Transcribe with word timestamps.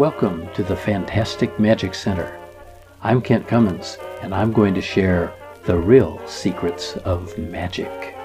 Welcome 0.00 0.50
to 0.54 0.62
the 0.62 0.76
Fantastic 0.76 1.60
Magic 1.60 1.94
Center. 1.94 2.40
I'm 3.02 3.20
Kent 3.20 3.46
Cummins, 3.46 3.98
and 4.22 4.34
I'm 4.34 4.50
going 4.50 4.72
to 4.72 4.80
share 4.80 5.30
the 5.66 5.76
real 5.76 6.26
secrets 6.26 6.96
of 7.04 7.36
magic. 7.36 8.16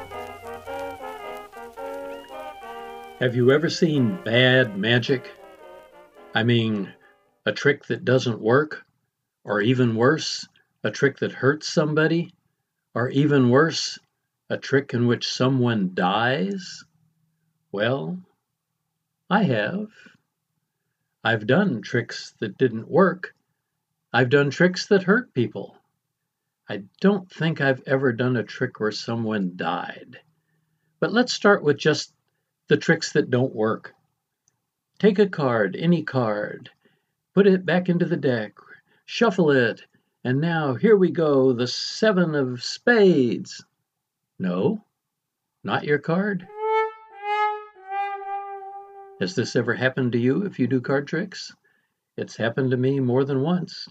Have 3.20 3.36
you 3.36 3.52
ever 3.52 3.70
seen 3.70 4.18
bad 4.24 4.78
magic? 4.78 5.30
I 6.34 6.44
mean, 6.44 6.94
a 7.46 7.52
trick 7.52 7.86
that 7.88 8.06
doesn't 8.06 8.40
work, 8.40 8.86
or 9.44 9.60
even 9.60 9.98
worse, 9.98 10.48
a 10.86 10.92
trick 10.92 11.20
that 11.20 11.34
hurts 11.34 11.68
somebody, 11.68 12.34
or 12.94 13.10
even 13.10 13.50
worse, 13.50 14.00
a 14.50 14.58
trick 14.58 14.94
in 14.94 15.08
which 15.08 15.28
someone 15.28 15.92
dies? 15.94 16.86
Well, 17.74 18.18
I 19.30 19.44
have. 19.44 19.88
I've 21.26 21.48
done 21.48 21.82
tricks 21.82 22.36
that 22.40 22.56
didn't 22.56 22.88
work. 22.88 23.34
I've 24.14 24.30
done 24.30 24.52
tricks 24.52 24.86
that 24.90 25.02
hurt 25.02 25.34
people. 25.34 25.76
I 26.70 26.84
don't 27.02 27.28
think 27.32 27.60
I've 27.60 27.82
ever 27.88 28.14
done 28.14 28.38
a 28.38 28.44
trick 28.44 28.80
where 28.80 28.92
someone 28.92 29.54
died. 29.56 30.20
But 31.00 31.12
let's 31.12 31.34
start 31.34 31.64
with 31.64 31.78
just 31.78 32.14
the 32.68 32.78
tricks 32.78 33.14
that 33.14 33.32
don't 33.32 33.56
work. 33.56 33.96
Take 35.00 35.18
a 35.18 35.28
card, 35.28 35.76
any 35.76 36.04
card, 36.04 36.70
put 37.34 37.48
it 37.48 37.66
back 37.66 37.90
into 37.90 38.06
the 38.06 38.18
deck, 38.18 38.54
shuffle 39.06 39.50
it, 39.50 39.82
and 40.24 40.40
now 40.40 40.76
here 40.76 40.96
we 40.96 41.10
go, 41.10 41.54
the 41.54 41.66
seven 41.66 42.36
of 42.36 42.64
spades. 42.64 43.66
No, 44.38 44.86
not 45.64 45.86
your 45.86 45.98
card. 45.98 46.48
Has 49.22 49.34
this 49.34 49.56
ever 49.56 49.74
happened 49.74 50.12
to 50.12 50.20
you 50.20 50.44
if 50.44 50.60
you 50.60 50.68
do 50.68 50.82
card 50.82 51.08
tricks? 51.08 51.56
It's 52.18 52.36
happened 52.36 52.72
to 52.72 52.78
me 52.78 53.00
more 53.00 53.24
than 53.24 53.42
once. 53.42 53.88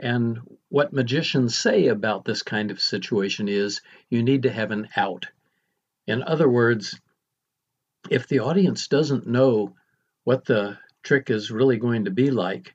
And 0.00 0.38
what 0.70 0.94
magicians 0.94 1.58
say 1.58 1.88
about 1.88 2.24
this 2.24 2.42
kind 2.42 2.70
of 2.70 2.80
situation 2.80 3.46
is 3.46 3.82
you 4.08 4.22
need 4.22 4.44
to 4.44 4.50
have 4.50 4.70
an 4.70 4.88
out. 4.96 5.26
In 6.06 6.22
other 6.22 6.48
words, 6.48 6.98
if 8.08 8.26
the 8.26 8.38
audience 8.38 8.88
doesn't 8.88 9.26
know 9.26 9.76
what 10.24 10.46
the 10.46 10.78
trick 11.02 11.28
is 11.28 11.50
really 11.50 11.76
going 11.76 12.06
to 12.06 12.10
be 12.10 12.30
like, 12.30 12.74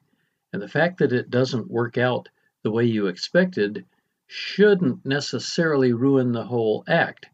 and 0.52 0.62
the 0.62 0.68
fact 0.68 1.00
that 1.00 1.12
it 1.12 1.32
doesn't 1.32 1.72
work 1.72 1.98
out 1.98 2.30
the 2.62 2.72
way 2.72 2.86
you 2.86 3.08
expected 3.08 3.84
shouldn't 4.28 5.04
necessarily 5.08 5.94
ruin 5.94 6.34
the 6.34 6.46
whole 6.46 6.84
act 6.88 7.30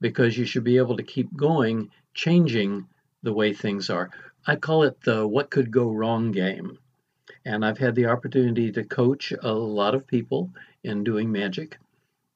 because 0.00 0.38
you 0.38 0.44
should 0.44 0.64
be 0.64 0.76
able 0.76 0.96
to 0.96 1.02
keep 1.02 1.34
going, 1.36 1.90
changing 2.14 2.86
the 3.24 3.32
way 3.32 3.52
things 3.52 3.90
are. 3.90 4.10
I 4.46 4.56
call 4.56 4.84
it 4.84 5.00
the 5.00 5.26
what 5.26 5.50
could 5.50 5.70
go 5.70 5.90
wrong 5.90 6.30
game. 6.30 6.78
And 7.44 7.64
I've 7.64 7.78
had 7.78 7.94
the 7.94 8.06
opportunity 8.06 8.70
to 8.72 8.84
coach 8.84 9.32
a 9.42 9.52
lot 9.52 9.94
of 9.94 10.06
people 10.06 10.52
in 10.82 11.02
doing 11.02 11.32
magic. 11.32 11.78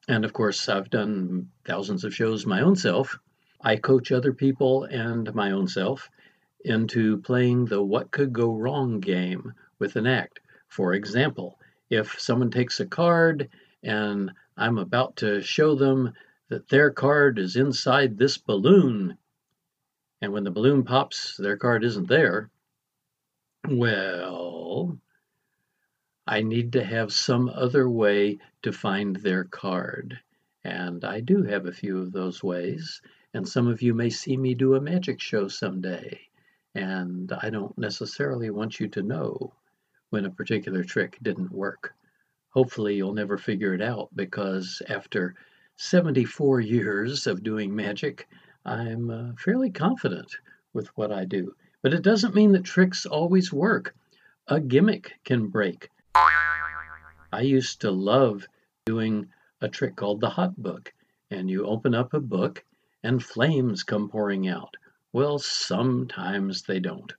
And 0.09 0.25
of 0.25 0.33
course, 0.33 0.69
I've 0.69 0.91
done 0.91 1.51
thousands 1.65 2.05
of 2.05 2.15
shows 2.15 2.47
my 2.47 2.63
own 2.63 2.77
self. 2.77 3.19
I 3.61 3.77
coach 3.77 4.11
other 4.11 4.33
people 4.33 4.85
and 4.85 5.35
my 5.35 5.51
own 5.51 5.69
self 5.69 6.09
into 6.65 7.19
playing 7.19 7.67
the 7.67 7.83
what 7.83 8.11
could 8.11 8.33
go 8.33 8.55
wrong 8.55 9.01
game 9.01 9.53
with 9.79 9.97
an 9.97 10.07
act. 10.07 10.41
For 10.69 10.95
example, 10.95 11.59
if 11.91 12.19
someone 12.19 12.51
takes 12.51 12.81
a 12.81 12.87
card 12.87 13.51
and 13.83 14.33
I'm 14.57 14.79
about 14.79 15.17
to 15.17 15.43
show 15.43 15.75
them 15.75 16.15
that 16.49 16.69
their 16.69 16.91
card 16.91 17.39
is 17.39 17.57
inside 17.57 18.17
this 18.17 18.39
balloon 18.39 19.19
and 20.21 20.33
when 20.33 20.45
the 20.45 20.51
balloon 20.51 20.85
pops, 20.85 21.37
their 21.37 21.57
card 21.57 21.85
isn't 21.85 22.09
there. 22.09 22.51
Well, 23.69 24.99
I 26.27 26.43
need 26.43 26.73
to 26.73 26.85
have 26.85 27.13
some 27.13 27.49
other 27.49 27.89
way 27.89 28.39
to 28.63 28.73
find 28.73 29.17
their 29.17 29.45
card. 29.45 30.19
And 30.65 31.05
I 31.05 31.21
do 31.21 31.43
have 31.45 31.67
a 31.67 31.73
few 31.73 31.99
of 32.01 32.13
those 32.13 32.43
ways. 32.43 33.01
And 33.33 33.49
some 33.49 33.69
of 33.69 33.81
you 33.81 33.95
may 33.95 34.11
see 34.11 34.37
me 34.37 34.55
do 34.55 34.75
a 34.75 34.81
magic 34.81 35.21
show 35.21 35.49
someday. 35.49 36.21
And 36.75 37.33
I 37.33 37.51
don't 37.51 37.77
necessarily 37.79 38.51
want 38.51 38.81
you 38.81 38.89
to 38.89 39.03
know 39.03 39.55
when 40.11 40.25
a 40.25 40.31
particular 40.31 40.85
trick 40.85 41.19
didn't 41.23 41.53
work. 41.53 41.95
Hopefully, 42.51 42.97
you'll 42.97 43.15
never 43.15 43.39
figure 43.39 43.75
it 43.75 43.83
out 43.83 44.09
because 44.15 44.83
after 44.89 45.35
74 45.77 46.61
years 46.61 47.27
of 47.27 47.43
doing 47.43 47.75
magic, 47.75 48.29
I'm 48.69 49.11
uh, 49.11 49.33
fairly 49.39 49.71
confident 49.71 50.31
with 50.75 50.89
what 50.89 51.11
I 51.11 51.25
do. 51.25 51.55
But 51.83 51.95
it 51.95 52.03
doesn't 52.03 52.35
mean 52.35 52.53
that 52.53 52.65
tricks 52.65 53.07
always 53.07 53.51
work. 53.51 53.95
A 54.47 54.61
gimmick 54.61 55.15
can 55.25 55.49
break. 55.49 55.91
I 56.15 57.41
used 57.41 57.81
to 57.81 57.91
love 57.91 58.47
doing 58.85 59.29
a 59.63 59.69
trick 59.69 59.97
called 59.97 60.21
the 60.21 60.29
hot 60.29 60.55
book, 60.61 60.93
and 61.31 61.49
you 61.49 61.65
open 61.65 61.95
up 61.95 62.13
a 62.13 62.21
book 62.21 62.63
and 63.03 63.25
flames 63.25 63.85
come 63.85 64.11
pouring 64.11 64.49
out. 64.49 64.77
Well, 65.13 65.39
sometimes 65.39 66.63
they 66.63 66.81
don't. 66.81 67.13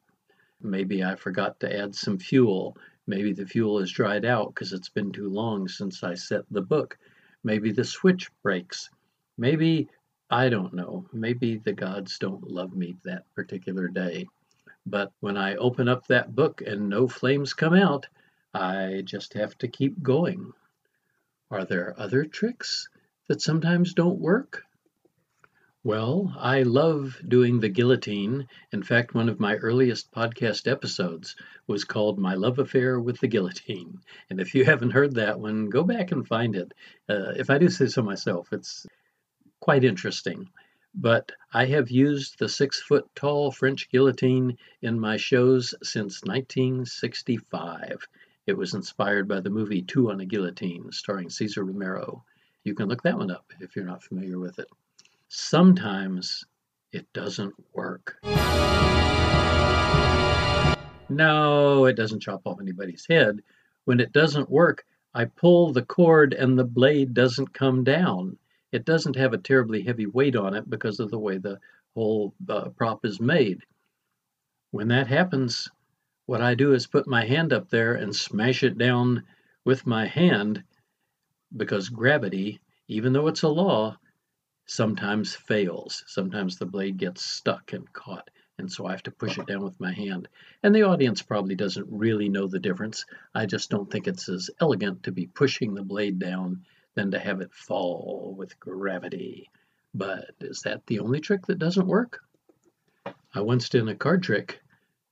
Maybe 0.62 1.04
I 1.04 1.16
forgot 1.16 1.60
to 1.62 1.76
add 1.76 1.96
some 1.96 2.20
fuel. 2.20 2.78
Maybe 3.08 3.34
the 3.34 3.48
fuel 3.48 3.80
is 3.80 3.92
dried 3.92 4.26
out 4.26 4.54
because 4.54 4.72
it's 4.72 4.90
been 4.90 5.12
too 5.12 5.30
long 5.30 5.68
since 5.68 6.04
I 6.04 6.14
set 6.14 6.44
the 6.52 6.62
book. 6.62 6.98
Maybe 7.44 7.72
the 7.72 7.86
switch 7.86 8.30
breaks. 8.44 8.90
Maybe 9.38 9.90
I 10.32 10.50
don't 10.50 10.74
know. 10.74 11.06
Maybe 11.12 11.58
the 11.58 11.74
gods 11.74 12.20
don't 12.20 12.52
love 12.52 12.76
me 12.76 12.98
that 13.04 13.26
particular 13.34 13.88
day. 13.88 14.28
But 14.86 15.12
when 15.22 15.38
I 15.38 15.56
open 15.56 15.88
up 15.88 16.06
that 16.08 16.36
book 16.36 16.62
and 16.62 16.88
no 16.88 17.08
flames 17.08 17.54
come 17.54 17.74
out, 17.74 18.08
I 18.54 19.02
just 19.06 19.34
have 19.34 19.58
to 19.60 19.68
keep 19.68 20.02
going. 20.04 20.54
Are 21.50 21.66
there 21.66 22.00
other 22.00 22.26
tricks 22.26 22.90
that 23.28 23.42
sometimes 23.42 23.94
don't 23.94 24.20
work? 24.20 24.64
Well, 25.84 26.36
I 26.38 26.62
love 26.64 27.20
doing 27.28 27.60
the 27.60 27.70
guillotine. 27.70 28.48
In 28.72 28.84
fact, 28.84 29.16
one 29.16 29.30
of 29.30 29.40
my 29.40 29.56
earliest 29.56 30.12
podcast 30.12 30.70
episodes 30.70 31.36
was 31.68 31.86
called 31.86 32.20
My 32.20 32.36
Love 32.36 32.60
Affair 32.60 33.00
with 33.00 33.20
the 33.20 33.28
Guillotine. 33.28 34.00
And 34.30 34.40
if 34.40 34.54
you 34.54 34.66
haven't 34.66 34.92
heard 34.92 35.16
that 35.16 35.40
one, 35.40 35.70
go 35.70 35.84
back 35.84 36.12
and 36.12 36.28
find 36.28 36.56
it. 36.56 36.74
Uh, 37.08 37.32
if 37.36 37.50
I 37.50 37.58
do 37.58 37.70
say 37.70 37.88
so 37.88 38.04
myself, 38.04 38.52
it's 38.52 38.86
quite 39.60 39.84
interesting. 39.84 40.50
But 40.96 41.32
I 41.54 41.66
have 41.66 41.92
used 41.92 42.40
the 42.40 42.50
six 42.50 42.82
foot 42.82 43.08
tall 43.16 43.52
French 43.52 43.90
guillotine 43.90 44.58
in 44.82 45.00
my 45.00 45.18
shows 45.18 45.76
since 45.84 46.24
1965. 46.24 48.08
It 48.48 48.58
was 48.58 48.74
inspired 48.74 49.28
by 49.28 49.40
the 49.42 49.52
movie 49.52 49.84
Two 49.84 50.10
on 50.10 50.20
a 50.20 50.26
Guillotine, 50.26 50.92
starring 50.92 51.30
Cesar 51.30 51.64
Romero. 51.64 52.24
You 52.64 52.74
can 52.74 52.90
look 52.90 53.04
that 53.04 53.18
one 53.18 53.30
up 53.30 53.46
if 53.60 53.76
you're 53.76 53.86
not 53.86 54.04
familiar 54.04 54.40
with 54.40 54.58
it. 54.58 54.68
Sometimes 55.28 56.44
it 56.92 57.06
doesn't 57.14 57.54
work. 57.74 58.18
No, 61.10 61.86
it 61.86 61.96
doesn't 61.96 62.22
chop 62.22 62.42
off 62.46 62.60
anybody's 62.60 63.06
head. 63.06 63.42
When 63.86 64.00
it 64.00 64.12
doesn't 64.12 64.50
work, 64.50 64.86
I 65.14 65.26
pull 65.26 65.72
the 65.72 65.84
cord 65.84 66.34
and 66.34 66.58
the 66.58 66.64
blade 66.64 67.14
doesn't 67.14 67.54
come 67.54 67.84
down 67.84 68.38
it 68.72 68.86
doesn't 68.86 69.16
have 69.16 69.34
a 69.34 69.38
terribly 69.38 69.82
heavy 69.82 70.06
weight 70.06 70.36
on 70.36 70.54
it 70.54 70.70
because 70.70 71.00
of 71.00 71.10
the 71.10 71.20
way 71.20 71.38
the 71.38 71.60
whole 71.96 72.34
uh, 72.48 72.70
prop 72.70 73.06
is 73.06 73.20
made. 73.20 73.60
When 74.72 74.90
that 74.90 75.08
happens, 75.08 75.70
what 76.28 76.42
I 76.42 76.54
do 76.54 76.74
is 76.74 76.86
put 76.86 77.08
my 77.08 77.26
hand 77.26 77.54
up 77.54 77.70
there 77.70 77.96
and 77.96 78.16
smash 78.16 78.64
it 78.64 78.78
down 78.78 79.24
with 79.66 79.88
my 79.88 80.06
hand 80.06 80.64
because 81.56 81.90
gravity, 81.90 82.62
even 82.88 83.14
though 83.14 83.28
it's 83.28 83.42
a 83.42 83.48
law, 83.48 83.98
sometimes 84.68 85.36
fails. 85.36 86.04
Sometimes 86.06 86.58
the 86.58 86.68
blade 86.68 86.98
gets 86.98 87.26
stuck 87.26 87.74
and 87.74 87.92
caught, 87.92 88.30
and 88.60 88.72
so 88.72 88.86
I 88.86 88.92
have 88.92 89.04
to 89.04 89.12
push 89.12 89.40
it 89.40 89.48
down 89.48 89.64
with 89.64 89.80
my 89.80 89.92
hand. 89.92 90.28
And 90.62 90.76
the 90.76 90.84
audience 90.84 91.24
probably 91.24 91.56
doesn't 91.56 91.88
really 91.90 92.30
know 92.30 92.46
the 92.46 92.60
difference. 92.60 93.08
I 93.34 93.48
just 93.48 93.72
don't 93.72 93.90
think 93.90 94.08
it's 94.08 94.30
as 94.30 94.52
elegant 94.62 95.04
to 95.04 95.12
be 95.12 95.26
pushing 95.26 95.74
the 95.74 95.84
blade 95.84 96.20
down 96.20 96.66
than 97.00 97.12
to 97.12 97.20
have 97.20 97.40
it 97.40 97.54
fall 97.54 98.36
with 98.38 98.60
gravity. 98.60 99.50
But 99.94 100.32
is 100.42 100.64
that 100.64 100.86
the 100.86 101.00
only 101.00 101.22
trick 101.22 101.46
that 101.46 101.58
doesn't 101.58 101.88
work? 101.88 102.20
I 103.34 103.40
once 103.40 103.70
did 103.70 103.88
a 103.88 103.96
card 103.96 104.22
trick 104.22 104.60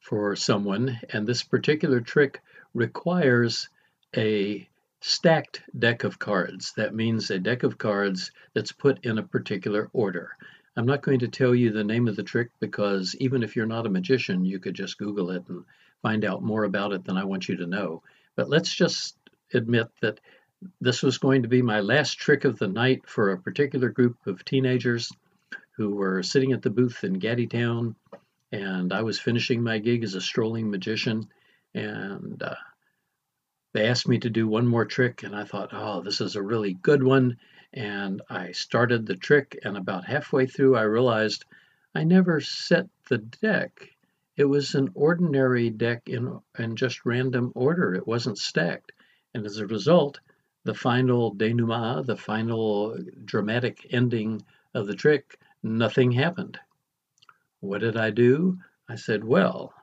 for 0.02 0.36
someone, 0.36 1.00
and 1.14 1.26
this 1.26 1.44
particular 1.44 2.02
trick 2.02 2.42
requires 2.74 3.70
a 4.18 4.68
stacked 5.00 5.62
deck 5.80 6.04
of 6.04 6.20
cards. 6.20 6.74
That 6.76 6.94
means 6.94 7.32
a 7.32 7.40
deck 7.40 7.64
of 7.64 7.78
cards 7.78 8.32
that's 8.54 8.74
put 8.74 9.06
in 9.06 9.18
a 9.18 9.24
particular 9.24 9.90
order. 9.94 10.32
I'm 10.76 10.86
not 10.86 11.02
going 11.02 11.20
to 11.20 11.30
tell 11.30 11.56
you 11.56 11.72
the 11.72 11.86
name 11.86 12.10
of 12.10 12.18
the 12.18 12.24
trick 12.24 12.50
because 12.60 13.16
even 13.22 13.44
if 13.44 13.56
you're 13.56 13.66
not 13.66 13.86
a 13.86 13.90
magician, 13.90 14.44
you 14.44 14.60
could 14.60 14.76
just 14.76 14.98
Google 14.98 15.32
it 15.32 15.48
and 15.48 15.64
find 16.02 16.26
out 16.26 16.44
more 16.44 16.66
about 16.66 16.92
it 16.92 17.06
than 17.06 17.16
I 17.16 17.24
want 17.24 17.48
you 17.48 17.56
to 17.56 17.66
know. 17.66 18.04
But 18.36 18.50
let's 18.50 18.74
just 18.74 19.16
admit 19.54 19.88
that 20.02 20.20
this 20.82 21.04
was 21.04 21.18
going 21.18 21.44
to 21.44 21.48
be 21.48 21.62
my 21.62 21.82
last 21.82 22.18
trick 22.18 22.46
of 22.46 22.58
the 22.58 22.68
night 22.68 23.08
for 23.08 23.32
a 23.32 23.42
particular 23.42 23.90
group 23.90 24.18
of 24.26 24.44
teenagers 24.44 25.12
who 25.76 25.96
were 25.96 26.24
sitting 26.24 26.52
at 26.52 26.62
the 26.62 26.70
booth 26.70 27.04
in 27.04 27.20
Gattitown, 27.20 27.96
and 28.52 28.92
I 28.92 29.04
was 29.04 29.20
finishing 29.20 29.62
my 29.62 29.78
gig 29.78 30.04
as 30.04 30.16
a 30.16 30.22
strolling 30.22 30.72
magician. 30.72 31.30
and 31.74 32.42
uh, 32.42 32.56
they 33.74 33.88
asked 33.88 34.08
me 34.08 34.18
to 34.20 34.30
do 34.30 34.48
one 34.48 34.66
more 34.66 34.86
trick, 34.86 35.22
and 35.22 35.36
I 35.36 35.44
thought, 35.44 35.70
oh, 35.74 36.02
this 36.02 36.22
is 36.22 36.36
a 36.36 36.42
really 36.42 36.74
good 36.74 37.04
one. 37.04 37.38
And 37.74 38.24
I 38.28 38.54
started 38.54 39.06
the 39.06 39.16
trick, 39.16 39.60
and 39.64 39.78
about 39.78 40.06
halfway 40.06 40.48
through, 40.48 40.78
I 40.78 40.84
realized 40.84 41.46
I 41.94 42.04
never 42.04 42.42
set 42.42 42.88
the 43.10 43.20
deck. 43.20 43.92
It 44.36 44.46
was 44.46 44.74
an 44.74 44.90
ordinary 44.96 45.70
deck 45.70 46.04
in, 46.08 46.40
in 46.58 46.76
just 46.76 47.06
random 47.06 47.52
order, 47.54 47.94
it 47.94 48.08
wasn't 48.08 48.40
stacked. 48.40 48.94
And 49.34 49.46
as 49.46 49.60
a 49.60 49.68
result, 49.68 50.20
the 50.68 50.74
final 50.74 51.34
denouement, 51.34 52.06
the 52.06 52.18
final 52.18 53.00
dramatic 53.24 53.88
ending 53.92 54.44
of 54.74 54.86
the 54.86 54.96
trick, 54.96 55.40
nothing 55.64 56.12
happened. 56.12 56.60
What 57.62 57.80
did 57.80 57.96
I 57.96 58.10
do? 58.10 58.60
I 58.90 58.96
said, 58.96 59.24
well, 59.24 59.74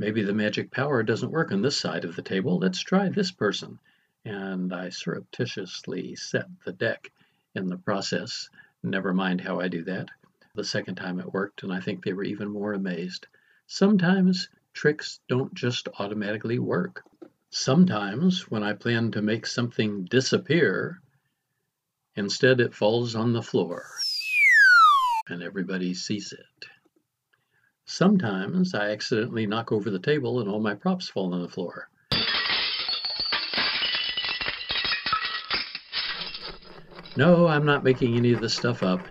maybe 0.00 0.24
the 0.24 0.34
magic 0.34 0.72
power 0.72 1.04
doesn't 1.04 1.30
work 1.30 1.52
on 1.52 1.62
this 1.62 1.76
side 1.76 2.04
of 2.04 2.16
the 2.16 2.22
table. 2.22 2.58
Let's 2.58 2.80
try 2.80 3.08
this 3.08 3.30
person. 3.30 3.78
And 4.24 4.74
I 4.74 4.88
surreptitiously 4.88 6.16
set 6.16 6.46
the 6.64 6.72
deck 6.72 7.12
in 7.54 7.68
the 7.68 7.78
process. 7.78 8.50
Never 8.82 9.14
mind 9.14 9.40
how 9.40 9.60
I 9.60 9.68
do 9.68 9.84
that. 9.84 10.08
The 10.56 10.64
second 10.64 10.96
time 10.96 11.20
it 11.20 11.32
worked, 11.32 11.62
and 11.62 11.72
I 11.72 11.78
think 11.78 12.04
they 12.04 12.14
were 12.14 12.24
even 12.24 12.48
more 12.48 12.72
amazed. 12.72 13.28
Sometimes 13.68 14.48
tricks 14.72 15.20
don't 15.28 15.54
just 15.54 15.88
automatically 16.00 16.58
work. 16.58 17.04
Sometimes, 17.50 18.50
when 18.50 18.62
I 18.62 18.72
plan 18.72 19.12
to 19.12 19.22
make 19.22 19.46
something 19.46 20.04
disappear, 20.04 21.00
instead 22.14 22.60
it 22.60 22.74
falls 22.74 23.14
on 23.14 23.32
the 23.32 23.42
floor 23.42 23.86
and 25.28 25.42
everybody 25.42 25.94
sees 25.94 26.32
it. 26.32 26.66
Sometimes 27.84 28.74
I 28.74 28.90
accidentally 28.90 29.46
knock 29.46 29.72
over 29.72 29.90
the 29.90 29.98
table 29.98 30.40
and 30.40 30.48
all 30.48 30.60
my 30.60 30.74
props 30.74 31.08
fall 31.08 31.32
on 31.34 31.42
the 31.42 31.48
floor. 31.48 31.88
No, 37.16 37.46
I'm 37.46 37.64
not 37.64 37.84
making 37.84 38.16
any 38.16 38.32
of 38.32 38.40
this 38.40 38.54
stuff 38.54 38.82
up. 38.82 39.06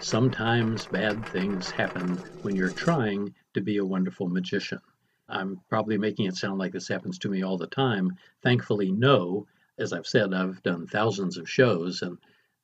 Sometimes 0.00 0.86
bad 0.86 1.26
things 1.28 1.70
happen 1.70 2.22
when 2.42 2.56
you're 2.56 2.70
trying 2.70 3.34
to 3.54 3.60
be 3.60 3.76
a 3.76 3.84
wonderful 3.84 4.28
magician. 4.28 4.80
I'm 5.28 5.60
probably 5.68 5.98
making 5.98 6.26
it 6.26 6.36
sound 6.36 6.58
like 6.58 6.72
this 6.72 6.88
happens 6.88 7.18
to 7.20 7.28
me 7.28 7.42
all 7.42 7.56
the 7.56 7.66
time. 7.66 8.16
Thankfully, 8.42 8.92
no. 8.92 9.46
As 9.78 9.92
I've 9.92 10.06
said, 10.06 10.34
I've 10.34 10.62
done 10.62 10.86
thousands 10.86 11.36
of 11.38 11.50
shows, 11.50 12.02
and 12.02 12.18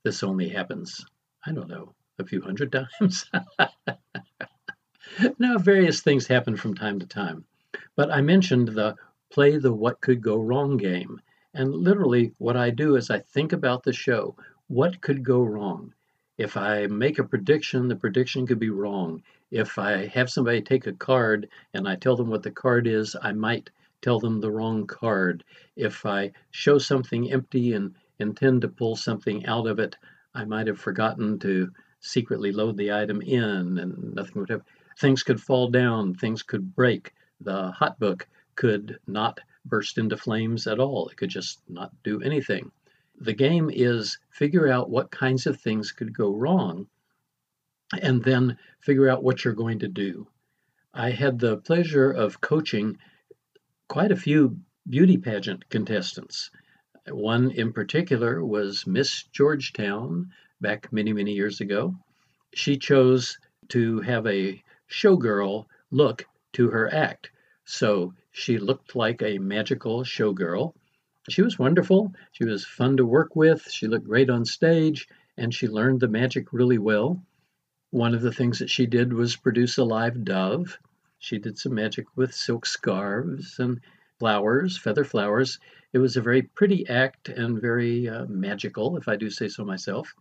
this 0.05 0.23
only 0.23 0.49
happens, 0.49 1.05
I 1.45 1.53
don't 1.53 1.69
know, 1.69 1.95
a 2.19 2.25
few 2.25 2.41
hundred 2.41 2.73
times. 3.01 3.25
now, 5.39 5.59
various 5.59 6.03
things 6.03 6.27
happen 6.27 6.57
from 6.57 6.75
time 6.75 6.99
to 7.01 7.07
time. 7.07 7.45
But 7.97 8.11
I 8.11 8.21
mentioned 8.21 8.69
the 8.69 8.97
play 9.31 9.57
the 9.57 9.73
what 9.73 10.01
could 10.01 10.21
go 10.21 10.37
wrong 10.37 10.77
game. 10.77 11.21
And 11.55 11.75
literally, 11.75 12.35
what 12.39 12.57
I 12.57 12.71
do 12.71 12.97
is 12.97 13.11
I 13.11 13.19
think 13.19 13.53
about 13.53 13.83
the 13.83 13.93
show. 13.93 14.37
What 14.69 15.01
could 15.01 15.25
go 15.25 15.43
wrong? 15.43 15.95
If 16.41 16.57
I 16.57 16.87
make 16.87 17.19
a 17.19 17.25
prediction, 17.25 17.87
the 17.87 17.97
prediction 17.97 18.47
could 18.47 18.59
be 18.59 18.71
wrong. 18.71 19.23
If 19.51 19.79
I 19.79 20.07
have 20.07 20.31
somebody 20.31 20.63
take 20.63 20.87
a 20.87 20.95
card 20.95 21.51
and 21.75 21.87
I 21.87 21.97
tell 21.97 22.17
them 22.17 22.31
what 22.31 22.43
the 22.43 22.51
card 22.51 22.87
is, 22.87 23.15
I 23.21 23.33
might 23.33 23.69
tell 24.01 24.19
them 24.19 24.41
the 24.41 24.51
wrong 24.51 24.87
card. 24.87 25.45
If 25.77 26.07
I 26.07 26.33
show 26.51 26.79
something 26.79 27.31
empty 27.31 27.75
and 27.75 27.95
intend 28.19 28.63
to 28.63 28.69
pull 28.69 28.97
something 28.97 29.45
out 29.45 29.67
of 29.67 29.79
it, 29.79 29.99
I 30.35 30.47
might 30.47 30.67
have 30.67 30.81
forgotten 30.81 31.39
to 31.41 31.75
secretly 32.01 32.53
load 32.53 32.79
the 32.79 32.91
item 32.95 33.21
in 33.21 33.77
and 33.77 34.15
nothing 34.15 34.41
would 34.41 34.49
have. 34.49 34.63
Things 34.99 35.23
could 35.23 35.43
fall 35.43 35.69
down, 35.69 36.15
things 36.15 36.43
could 36.43 36.75
break. 36.75 37.13
The 37.43 37.71
hot 37.71 37.99
book 37.99 38.27
could 38.55 38.99
not 39.07 39.41
burst 39.67 39.99
into 39.99 40.17
flames 40.17 40.67
at 40.67 40.81
all, 40.81 41.11
it 41.11 41.19
could 41.19 41.29
just 41.29 41.61
not 41.69 41.93
do 42.03 42.23
anything. 42.23 42.73
The 43.21 43.35
game 43.35 43.71
is 43.71 44.19
figure 44.31 44.67
out 44.69 44.89
what 44.89 45.11
kinds 45.11 45.47
of 45.47 45.61
things 45.61 45.93
could 45.93 46.17
go 46.17 46.35
wrong 46.35 46.89
and 48.01 48.25
then 48.25 48.57
figure 48.81 49.09
out 49.11 49.23
what 49.23 49.45
you're 49.45 49.55
going 49.55 49.81
to 49.81 49.89
do. 49.89 50.27
I 50.95 51.11
had 51.11 51.39
the 51.39 51.59
pleasure 51.59 52.11
of 52.11 52.41
coaching 52.41 52.99
quite 53.89 54.11
a 54.11 54.17
few 54.17 54.61
beauty 54.89 55.19
pageant 55.19 55.69
contestants. 55.69 56.51
One 57.09 57.51
in 57.51 57.73
particular 57.73 58.45
was 58.45 58.87
Miss 58.87 59.25
Georgetown 59.25 60.33
back 60.61 60.93
many, 60.93 61.13
many 61.13 61.35
years 61.35 61.61
ago. 61.61 61.97
She 62.55 62.79
chose 62.79 63.39
to 63.69 64.01
have 64.01 64.27
a 64.27 64.63
showgirl 64.89 65.67
look 65.91 66.27
to 66.55 66.71
her 66.71 66.93
act. 66.93 67.31
So 67.65 68.15
she 68.33 68.59
looked 68.59 68.97
like 68.97 69.23
a 69.23 69.39
magical 69.39 70.05
showgirl. 70.05 70.75
She 71.31 71.43
was 71.43 71.59
wonderful. 71.59 72.13
She 72.33 72.45
was 72.45 72.65
fun 72.65 72.97
to 72.97 73.07
work 73.07 73.37
with. 73.37 73.71
She 73.71 73.87
looked 73.87 74.07
great 74.07 74.29
on 74.29 74.45
stage, 74.45 75.07
and 75.37 75.55
she 75.55 75.69
learned 75.69 76.01
the 76.01 76.09
magic 76.09 76.53
really 76.53 76.79
well. 76.79 77.25
One 77.91 78.15
of 78.15 78.21
the 78.23 78.33
things 78.33 78.59
that 78.59 78.71
she 78.71 78.87
did 78.87 79.13
was 79.13 79.37
produce 79.37 79.79
a 79.79 79.85
live 79.85 80.25
dove. 80.25 80.77
She 81.19 81.39
did 81.39 81.57
some 81.57 81.75
magic 81.75 82.07
with 82.17 82.35
silk 82.35 82.67
scarves 82.67 83.61
and 83.61 83.81
flowers, 84.19 84.77
feather 84.77 85.05
flowers. 85.05 85.61
It 85.93 85.99
was 85.99 86.17
a 86.17 86.21
very 86.21 86.43
pretty 86.43 86.89
act 86.89 87.29
and 87.29 87.61
very 87.61 88.09
uh, 88.09 88.27
magical, 88.27 88.97
if 88.97 89.07
I 89.07 89.15
do 89.15 89.31
say 89.31 89.47
so 89.47 89.65
myself. 89.65 90.13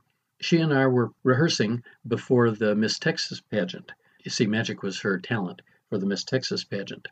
She 0.42 0.58
and 0.58 0.74
I 0.74 0.88
were 0.88 1.12
rehearsing 1.24 1.84
before 2.08 2.52
the 2.52 2.76
Miss 2.76 3.00
Texas 3.00 3.42
pageant. 3.42 3.92
You 4.24 4.30
see, 4.30 4.46
magic 4.46 4.84
was 4.84 5.02
her 5.02 5.20
talent 5.20 5.62
for 5.90 5.98
the 5.98 6.06
Miss 6.06 6.24
Texas 6.24 6.64
pageant. 6.64 7.08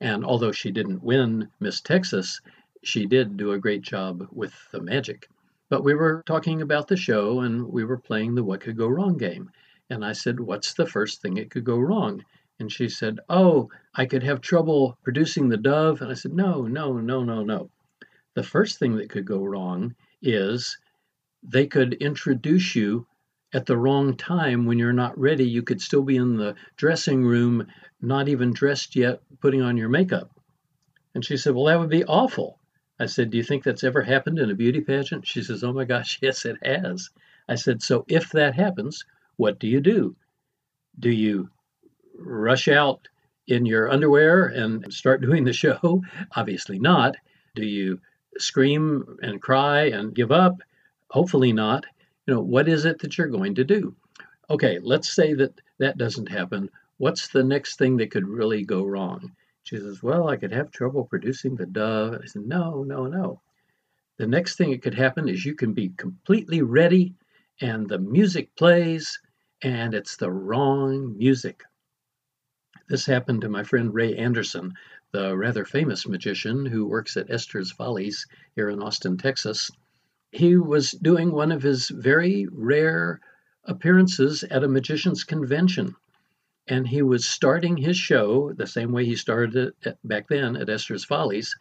And 0.00 0.24
although 0.24 0.52
she 0.52 0.70
didn't 0.70 1.02
win 1.02 1.48
Miss 1.60 1.80
Texas, 1.80 2.40
she 2.86 3.06
did 3.06 3.36
do 3.36 3.52
a 3.52 3.58
great 3.58 3.82
job 3.82 4.28
with 4.30 4.54
the 4.70 4.80
magic. 4.80 5.28
But 5.68 5.82
we 5.82 5.94
were 5.94 6.22
talking 6.26 6.62
about 6.62 6.86
the 6.86 6.96
show 6.96 7.40
and 7.40 7.66
we 7.66 7.84
were 7.84 7.98
playing 7.98 8.34
the 8.34 8.44
What 8.44 8.60
Could 8.60 8.76
Go 8.76 8.86
Wrong 8.86 9.16
game. 9.16 9.50
And 9.90 10.04
I 10.04 10.12
said, 10.12 10.38
What's 10.38 10.74
the 10.74 10.86
first 10.86 11.20
thing 11.20 11.34
that 11.34 11.50
could 11.50 11.64
go 11.64 11.78
wrong? 11.78 12.24
And 12.60 12.70
she 12.70 12.88
said, 12.88 13.18
Oh, 13.28 13.70
I 13.94 14.06
could 14.06 14.22
have 14.22 14.40
trouble 14.40 14.96
producing 15.02 15.48
the 15.48 15.56
dove. 15.56 16.00
And 16.00 16.10
I 16.10 16.14
said, 16.14 16.32
No, 16.32 16.62
no, 16.62 16.98
no, 17.00 17.24
no, 17.24 17.42
no. 17.42 17.70
The 18.34 18.42
first 18.42 18.78
thing 18.78 18.96
that 18.96 19.10
could 19.10 19.24
go 19.24 19.44
wrong 19.44 19.96
is 20.22 20.78
they 21.42 21.66
could 21.66 21.94
introduce 21.94 22.76
you 22.76 23.06
at 23.52 23.66
the 23.66 23.76
wrong 23.76 24.16
time 24.16 24.66
when 24.66 24.78
you're 24.78 24.92
not 24.92 25.18
ready. 25.18 25.48
You 25.48 25.62
could 25.62 25.80
still 25.80 26.02
be 26.02 26.16
in 26.16 26.36
the 26.36 26.54
dressing 26.76 27.24
room, 27.24 27.66
not 28.00 28.28
even 28.28 28.52
dressed 28.52 28.94
yet, 28.94 29.22
putting 29.40 29.62
on 29.62 29.76
your 29.76 29.88
makeup. 29.88 30.30
And 31.14 31.24
she 31.24 31.36
said, 31.36 31.54
Well, 31.54 31.64
that 31.64 31.80
would 31.80 31.90
be 31.90 32.04
awful. 32.04 32.55
I 32.98 33.06
said, 33.06 33.30
Do 33.30 33.36
you 33.36 33.42
think 33.42 33.62
that's 33.62 33.84
ever 33.84 34.02
happened 34.02 34.38
in 34.38 34.50
a 34.50 34.54
beauty 34.54 34.80
pageant? 34.80 35.26
She 35.26 35.42
says, 35.42 35.62
Oh 35.62 35.72
my 35.72 35.84
gosh, 35.84 36.18
yes, 36.22 36.44
it 36.44 36.56
has. 36.64 37.10
I 37.48 37.54
said, 37.54 37.82
So 37.82 38.04
if 38.08 38.30
that 38.30 38.54
happens, 38.54 39.04
what 39.36 39.58
do 39.58 39.68
you 39.68 39.80
do? 39.80 40.16
Do 40.98 41.10
you 41.10 41.50
rush 42.18 42.68
out 42.68 43.08
in 43.46 43.66
your 43.66 43.90
underwear 43.90 44.46
and 44.46 44.92
start 44.92 45.20
doing 45.22 45.44
the 45.44 45.52
show? 45.52 46.02
Obviously 46.34 46.78
not. 46.78 47.16
Do 47.54 47.64
you 47.64 48.00
scream 48.38 49.18
and 49.22 49.40
cry 49.40 49.84
and 49.88 50.14
give 50.14 50.32
up? 50.32 50.62
Hopefully 51.10 51.52
not. 51.52 51.86
You 52.26 52.34
know, 52.34 52.40
what 52.40 52.68
is 52.68 52.84
it 52.84 52.98
that 53.00 53.16
you're 53.16 53.28
going 53.28 53.54
to 53.56 53.64
do? 53.64 53.94
Okay, 54.50 54.78
let's 54.80 55.14
say 55.14 55.34
that 55.34 55.60
that 55.78 55.98
doesn't 55.98 56.28
happen. 56.28 56.70
What's 56.98 57.28
the 57.28 57.44
next 57.44 57.76
thing 57.78 57.98
that 57.98 58.10
could 58.10 58.26
really 58.26 58.64
go 58.64 58.84
wrong? 58.84 59.32
She 59.66 59.78
says, 59.78 60.00
Well, 60.00 60.28
I 60.28 60.36
could 60.36 60.52
have 60.52 60.70
trouble 60.70 61.06
producing 61.06 61.56
the 61.56 61.66
dove. 61.66 62.20
I 62.22 62.26
said, 62.26 62.46
No, 62.46 62.84
no, 62.84 63.08
no. 63.08 63.42
The 64.16 64.28
next 64.28 64.54
thing 64.54 64.70
that 64.70 64.82
could 64.82 64.94
happen 64.94 65.28
is 65.28 65.44
you 65.44 65.56
can 65.56 65.72
be 65.74 65.88
completely 65.88 66.62
ready 66.62 67.16
and 67.60 67.88
the 67.88 67.98
music 67.98 68.54
plays 68.54 69.18
and 69.60 69.92
it's 69.92 70.18
the 70.18 70.30
wrong 70.30 71.18
music. 71.18 71.64
This 72.88 73.06
happened 73.06 73.40
to 73.40 73.48
my 73.48 73.64
friend 73.64 73.92
Ray 73.92 74.14
Anderson, 74.16 74.74
the 75.10 75.36
rather 75.36 75.64
famous 75.64 76.06
magician 76.06 76.64
who 76.64 76.86
works 76.86 77.16
at 77.16 77.28
Esther's 77.28 77.72
Follies 77.72 78.24
here 78.54 78.68
in 78.68 78.80
Austin, 78.80 79.16
Texas. 79.16 79.72
He 80.30 80.56
was 80.56 80.92
doing 80.92 81.32
one 81.32 81.50
of 81.50 81.64
his 81.64 81.88
very 81.88 82.46
rare 82.52 83.20
appearances 83.64 84.44
at 84.44 84.62
a 84.62 84.68
magician's 84.68 85.24
convention. 85.24 85.96
And 86.68 86.88
he 86.88 87.02
was 87.02 87.24
starting 87.24 87.76
his 87.76 87.96
show 87.96 88.52
the 88.52 88.66
same 88.66 88.92
way 88.92 89.04
he 89.04 89.16
started 89.16 89.74
it 89.82 89.98
back 90.04 90.28
then 90.28 90.56
at 90.56 90.68
Esther's 90.68 91.04
Follies 91.04 91.54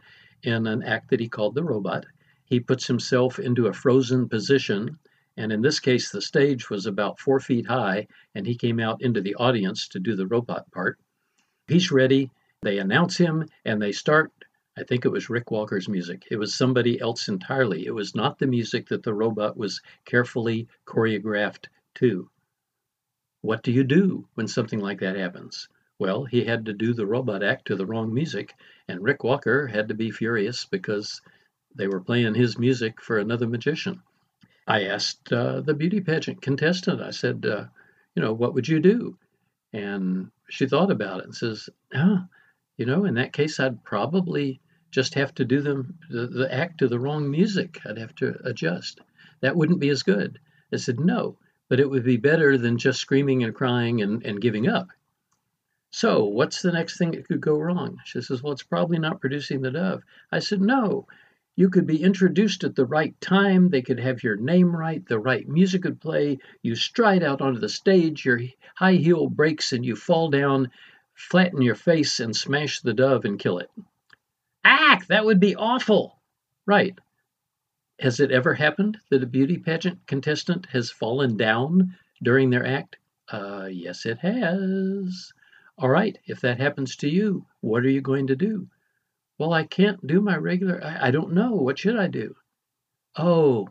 in 0.44 0.68
an 0.68 0.84
act 0.84 1.10
that 1.10 1.20
he 1.20 1.30
called 1.30 1.56
The 1.56 1.64
Robot. 1.64 2.06
He 2.46 2.60
puts 2.60 2.88
himself 2.88 3.40
into 3.40 3.68
a 3.68 3.74
frozen 3.74 4.30
position 4.30 5.00
and 5.38 5.52
in 5.52 5.62
this 5.62 5.82
case, 5.82 6.12
the 6.12 6.22
stage 6.22 6.70
was 6.70 6.86
about 6.86 7.20
four 7.20 7.42
feet 7.42 7.66
high, 7.66 8.08
and 8.36 8.48
he 8.48 8.56
came 8.56 8.80
out 8.80 9.02
into 9.02 9.20
the 9.20 9.36
audience 9.36 9.88
to 9.90 10.00
do 10.00 10.16
the 10.16 10.28
robot 10.28 10.72
part. 10.72 10.98
He's 11.68 11.92
ready. 11.92 12.32
They 12.62 12.80
announce 12.80 13.18
him, 13.18 13.50
and 13.66 13.82
they 13.82 13.92
start. 13.92 14.32
I 14.78 14.84
think 14.84 15.04
it 15.04 15.10
was 15.10 15.30
Rick 15.30 15.52
Walker's 15.52 15.90
music. 15.90 16.26
It 16.32 16.38
was 16.38 16.54
somebody 16.54 17.02
else 17.02 17.28
entirely. 17.28 17.86
It 17.86 17.94
was 17.94 18.16
not 18.16 18.40
the 18.40 18.48
music 18.48 18.88
that 18.88 19.04
the 19.04 19.14
robot 19.14 19.58
was 19.58 19.82
carefully 20.06 20.70
choreographed 20.86 21.68
to. 21.96 22.30
What 23.46 23.62
do 23.62 23.72
you 23.72 23.84
do 23.84 24.28
when 24.34 24.48
something 24.48 24.80
like 24.80 25.02
that 25.02 25.16
happens? 25.16 25.70
Well, 26.00 26.26
he 26.26 26.44
had 26.44 26.66
to 26.66 26.74
do 26.74 26.96
the 26.96 27.06
robot 27.06 27.44
act 27.44 27.68
to 27.68 27.76
the 27.76 27.86
wrong 27.86 28.12
music, 28.12 28.56
and 28.88 29.04
Rick 29.04 29.24
Walker 29.24 29.68
had 29.68 29.90
to 29.90 29.94
be 29.94 30.10
furious 30.10 30.66
because 30.66 31.22
they 31.76 31.88
were 31.88 32.02
playing 32.02 32.34
his 32.34 32.58
music 32.58 33.00
for 33.02 33.20
another 33.20 33.48
magician. 33.48 34.02
I 34.66 34.86
asked 34.86 35.32
uh, 35.32 35.62
the 35.62 35.76
beauty 35.76 36.02
pageant 36.02 36.42
contestant, 36.42 37.02
I 37.02 37.12
said, 37.12 37.46
uh, 37.46 37.66
you 38.16 38.24
know, 38.24 38.34
what 38.34 38.56
would 38.56 38.68
you 38.68 38.80
do? 38.80 39.16
And 39.72 40.32
she 40.50 40.66
thought 40.66 40.90
about 40.90 41.20
it 41.20 41.26
and 41.26 41.36
says, 41.36 41.70
oh, 41.94 42.26
you 42.78 42.88
know, 42.88 43.06
in 43.06 43.14
that 43.14 43.32
case, 43.32 43.60
I'd 43.60 43.84
probably 43.84 44.60
just 44.90 45.14
have 45.14 45.36
to 45.36 45.46
do 45.46 45.62
them 45.62 46.00
the, 46.10 46.26
the 46.26 46.52
act 46.52 46.80
to 46.80 46.88
the 46.88 47.00
wrong 47.00 47.30
music. 47.30 47.80
I'd 47.86 48.00
have 48.00 48.16
to 48.16 48.40
adjust. 48.44 49.02
That 49.42 49.56
wouldn't 49.56 49.80
be 49.80 49.90
as 49.90 50.02
good. 50.02 50.40
I 50.74 50.78
said, 50.78 51.00
no, 51.00 51.38
but 51.70 51.80
it 51.80 51.90
would 51.90 52.04
be 52.04 52.18
better 52.18 52.58
than 52.58 52.78
just 52.78 53.00
screaming 53.00 53.44
and 53.44 53.56
crying 53.56 54.02
and, 54.02 54.26
and 54.26 54.42
giving 54.42 54.68
up. 54.68 54.88
So, 55.92 56.26
what's 56.26 56.62
the 56.62 56.74
next 56.74 56.98
thing 56.98 57.12
that 57.12 57.28
could 57.28 57.40
go 57.40 57.58
wrong? 57.58 58.00
She 58.04 58.22
says, 58.22 58.44
Well, 58.44 58.54
it's 58.54 58.64
probably 58.64 59.00
not 59.00 59.22
producing 59.22 59.62
the 59.62 59.72
dove. 59.72 60.04
I 60.32 60.40
said, 60.40 60.62
No, 60.62 61.08
you 61.56 61.70
could 61.70 61.88
be 61.88 62.04
introduced 62.04 62.66
at 62.66 62.76
the 62.76 62.86
right 62.86 63.20
time. 63.22 63.70
They 63.70 63.82
could 63.82 64.00
have 64.00 64.22
your 64.22 64.36
name 64.36 64.76
right. 64.76 65.06
The 65.08 65.20
right 65.20 65.48
music 65.48 65.84
could 65.84 66.02
play. 66.02 66.40
You 66.62 66.76
stride 66.76 67.24
out 67.24 67.40
onto 67.40 67.62
the 67.62 67.70
stage. 67.70 68.26
Your 68.26 68.42
high 68.76 68.96
heel 68.96 69.30
breaks 69.30 69.72
and 69.72 69.86
you 69.86 69.96
fall 69.96 70.30
down, 70.30 70.72
flatten 71.14 71.62
your 71.62 71.76
face, 71.76 72.20
and 72.20 72.36
smash 72.36 72.82
the 72.82 72.94
dove 72.94 73.24
and 73.24 73.40
kill 73.40 73.60
it. 73.60 73.72
Ack, 74.66 75.08
that 75.08 75.24
would 75.24 75.40
be 75.40 75.56
awful. 75.56 76.20
Right. 76.66 77.00
Has 78.00 78.20
it 78.20 78.32
ever 78.32 78.54
happened 78.54 78.98
that 79.10 79.24
a 79.24 79.28
beauty 79.28 79.58
pageant 79.58 80.06
contestant 80.06 80.66
has 80.68 80.92
fallen 80.92 81.38
down 81.38 81.96
during 82.22 82.50
their 82.50 82.66
act? 82.66 82.98
Uh, 83.30 83.68
yes, 83.72 84.06
it 84.06 84.18
has. 84.20 85.32
All 85.78 85.90
right, 85.90 86.18
if 86.26 86.42
that 86.42 86.60
happens 86.60 86.96
to 86.98 87.10
you, 87.10 87.46
what 87.62 87.84
are 87.84 87.90
you 87.90 88.02
going 88.02 88.28
to 88.28 88.36
do? 88.36 88.68
Well, 89.38 89.54
I 89.54 89.64
can't 89.64 90.06
do 90.06 90.22
my 90.22 90.38
regular, 90.38 90.84
I, 90.84 91.08
I 91.08 91.12
don't 91.12 91.34
know. 91.34 91.52
What 91.54 91.80
should 91.80 91.98
I 91.98 92.08
do? 92.08 92.36
Oh, 93.18 93.70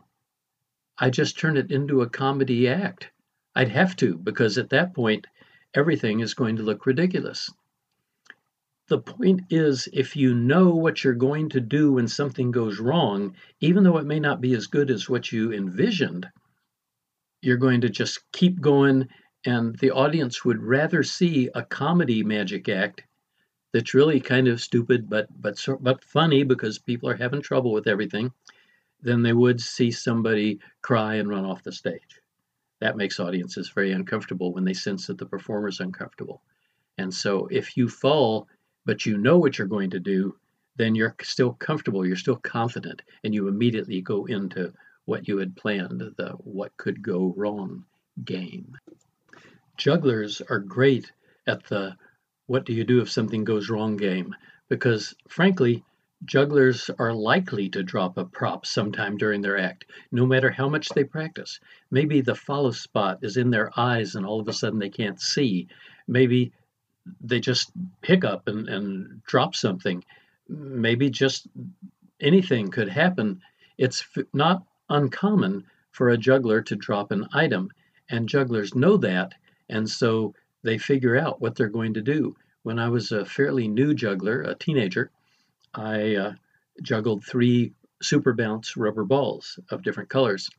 I 0.97 1.09
just 1.09 1.37
turn 1.37 1.57
it 1.57 1.71
into 1.71 2.01
a 2.01 2.09
comedy 2.09 2.67
act. 2.67 3.11
I'd 3.55 3.69
have 3.69 3.95
to, 3.97 4.17
because 4.17 4.57
at 4.57 4.69
that 4.69 4.93
point, 4.93 5.27
everything 5.73 6.19
is 6.19 6.33
going 6.33 6.57
to 6.57 6.63
look 6.63 6.85
ridiculous. 6.85 7.51
The 8.87 8.99
point 8.99 9.41
is, 9.49 9.89
if 9.93 10.15
you 10.15 10.35
know 10.35 10.75
what 10.75 11.03
you're 11.03 11.13
going 11.13 11.49
to 11.49 11.59
do 11.59 11.93
when 11.93 12.07
something 12.07 12.51
goes 12.51 12.79
wrong, 12.79 13.35
even 13.59 13.83
though 13.83 13.97
it 13.97 14.05
may 14.05 14.19
not 14.19 14.41
be 14.41 14.53
as 14.53 14.67
good 14.67 14.91
as 14.91 15.09
what 15.09 15.31
you 15.31 15.51
envisioned, 15.51 16.29
you're 17.41 17.57
going 17.57 17.81
to 17.81 17.89
just 17.89 18.31
keep 18.31 18.61
going 18.61 19.07
and 19.45 19.77
the 19.77 19.91
audience 19.91 20.43
would 20.43 20.61
rather 20.61 21.03
see 21.03 21.49
a 21.53 21.63
comedy 21.63 22.23
magic 22.23 22.67
act 22.67 23.03
that's 23.73 23.93
really 23.93 24.19
kind 24.19 24.47
of 24.47 24.61
stupid 24.61 25.09
but 25.09 25.27
but 25.41 25.63
but 25.81 26.03
funny 26.03 26.43
because 26.43 26.79
people 26.79 27.09
are 27.09 27.15
having 27.15 27.41
trouble 27.41 27.71
with 27.71 27.87
everything 27.87 28.31
than 29.01 29.21
they 29.21 29.33
would 29.33 29.61
see 29.61 29.91
somebody 29.91 30.59
cry 30.81 31.15
and 31.15 31.29
run 31.29 31.45
off 31.45 31.63
the 31.63 31.71
stage. 31.71 32.21
That 32.81 32.97
makes 32.97 33.19
audiences 33.19 33.69
very 33.69 33.91
uncomfortable 33.91 34.53
when 34.53 34.63
they 34.63 34.73
sense 34.73 35.07
that 35.07 35.17
the 35.17 35.25
performer 35.25 35.67
is 35.67 35.79
uncomfortable. 35.79 36.41
And 36.97 37.13
so 37.13 37.47
if 37.51 37.77
you 37.77 37.87
fall 37.87 38.47
but 38.85 39.05
you 39.05 39.17
know 39.17 39.37
what 39.37 39.57
you're 39.57 39.67
going 39.67 39.89
to 39.91 39.99
do, 39.99 40.35
then 40.75 40.95
you're 40.95 41.15
still 41.21 41.53
comfortable, 41.53 42.05
you're 42.05 42.15
still 42.15 42.35
confident, 42.35 43.01
and 43.23 43.33
you 43.33 43.47
immediately 43.47 44.01
go 44.01 44.25
into 44.25 44.73
what 45.05 45.27
you 45.27 45.37
had 45.37 45.55
planned, 45.55 46.01
the 46.17 46.31
what 46.43 46.75
could 46.77 47.01
go 47.01 47.33
wrong 47.35 47.85
game. 48.23 48.77
Jugglers 49.77 50.41
are 50.49 50.59
great 50.59 51.11
at 51.47 51.63
the 51.65 51.95
what 52.47 52.65
do 52.65 52.73
you 52.73 52.83
do 52.83 53.01
if 53.01 53.09
something 53.09 53.43
goes 53.43 53.69
wrong 53.69 53.97
game 53.97 54.35
because 54.69 55.15
frankly 55.27 55.83
jugglers 56.23 56.89
are 56.97 57.13
likely 57.13 57.69
to 57.69 57.83
drop 57.83 58.17
a 58.17 58.25
prop 58.25 58.65
sometime 58.65 59.17
during 59.17 59.41
their 59.41 59.57
act 59.57 59.85
no 60.11 60.25
matter 60.25 60.49
how 60.49 60.69
much 60.69 60.89
they 60.89 61.03
practice. 61.03 61.59
Maybe 61.91 62.21
the 62.21 62.35
follow 62.35 62.71
spot 62.71 63.19
is 63.21 63.37
in 63.37 63.49
their 63.49 63.77
eyes 63.77 64.15
and 64.15 64.25
all 64.25 64.39
of 64.39 64.47
a 64.47 64.53
sudden 64.53 64.79
they 64.79 64.89
can't 64.89 65.19
see. 65.19 65.67
Maybe 66.07 66.53
they 67.21 67.39
just 67.39 67.71
pick 68.01 68.23
up 68.23 68.47
and, 68.47 68.67
and 68.67 69.23
drop 69.23 69.55
something 69.55 70.03
maybe 70.47 71.09
just 71.09 71.47
anything 72.21 72.69
could 72.69 72.89
happen 72.89 73.41
it's 73.77 74.05
not 74.33 74.63
uncommon 74.89 75.63
for 75.91 76.09
a 76.09 76.17
juggler 76.17 76.61
to 76.61 76.75
drop 76.75 77.11
an 77.11 77.27
item 77.33 77.69
and 78.09 78.29
jugglers 78.29 78.75
know 78.75 78.97
that 78.97 79.33
and 79.69 79.89
so 79.89 80.33
they 80.65 80.77
figure 80.77 81.15
out 81.15 81.39
what 81.39 81.55
they're 81.55 81.69
going 81.69 81.93
to 81.93 82.01
do. 82.01 82.35
When 82.63 82.79
I 82.79 82.89
was 82.89 83.11
a 83.11 83.23
fairly 83.23 83.67
new 83.67 83.93
juggler, 83.93 84.41
a 84.41 84.55
teenager, 84.55 85.11
I 85.73 86.15
uh, 86.15 86.33
juggled 86.81 87.23
three 87.23 87.73
super 88.01 88.33
bounce 88.33 88.75
rubber 88.75 89.05
balls 89.05 89.59
of 89.69 89.83
different 89.83 90.09
colors. 90.09 90.49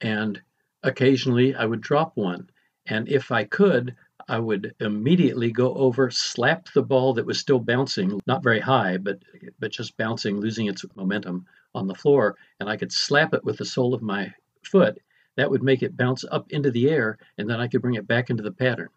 And 0.00 0.40
occasionally 0.82 1.54
I 1.54 1.66
would 1.66 1.82
drop 1.82 2.16
one. 2.16 2.48
And 2.86 3.08
if 3.08 3.30
I 3.30 3.44
could, 3.44 3.94
I 4.28 4.38
would 4.38 4.74
immediately 4.80 5.50
go 5.50 5.74
over, 5.74 6.10
slap 6.10 6.72
the 6.72 6.82
ball 6.82 7.14
that 7.14 7.26
was 7.26 7.38
still 7.38 7.58
bouncing, 7.58 8.20
not 8.26 8.42
very 8.42 8.60
high, 8.60 8.96
but 8.96 9.22
but 9.58 9.72
just 9.72 9.96
bouncing, 9.96 10.40
losing 10.40 10.66
its 10.66 10.84
momentum 10.96 11.46
on 11.74 11.86
the 11.86 11.94
floor, 11.94 12.36
and 12.60 12.68
I 12.68 12.76
could 12.76 12.92
slap 12.92 13.34
it 13.34 13.44
with 13.44 13.58
the 13.58 13.64
sole 13.64 13.92
of 13.94 14.02
my 14.02 14.32
foot 14.62 14.98
that 15.36 15.50
would 15.50 15.62
make 15.62 15.82
it 15.82 15.96
bounce 15.96 16.24
up 16.30 16.50
into 16.50 16.70
the 16.70 16.88
air 16.88 17.18
and 17.38 17.48
then 17.48 17.60
I 17.60 17.68
could 17.68 17.82
bring 17.82 17.94
it 17.94 18.06
back 18.06 18.30
into 18.30 18.42
the 18.42 18.52
pattern. 18.52 18.88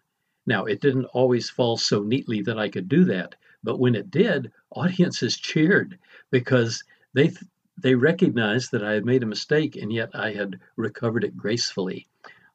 Now, 0.45 0.65
it 0.65 0.81
didn't 0.81 1.05
always 1.05 1.49
fall 1.49 1.77
so 1.77 2.03
neatly 2.03 2.41
that 2.43 2.59
I 2.59 2.69
could 2.69 2.87
do 2.87 3.03
that, 3.05 3.35
but 3.63 3.79
when 3.79 3.95
it 3.95 4.11
did, 4.11 4.51
audiences 4.71 5.37
cheered 5.37 5.97
because 6.31 6.83
they 7.13 7.33
they 7.79 7.93
recognized 7.93 8.71
that 8.71 8.83
I 8.83 8.93
had 8.93 9.05
made 9.05 9.23
a 9.23 9.27
mistake 9.27 9.75
and 9.75 9.91
yet 9.93 10.09
I 10.13 10.31
had 10.31 10.59
recovered 10.77 11.23
it 11.23 11.37
gracefully. 11.37 12.07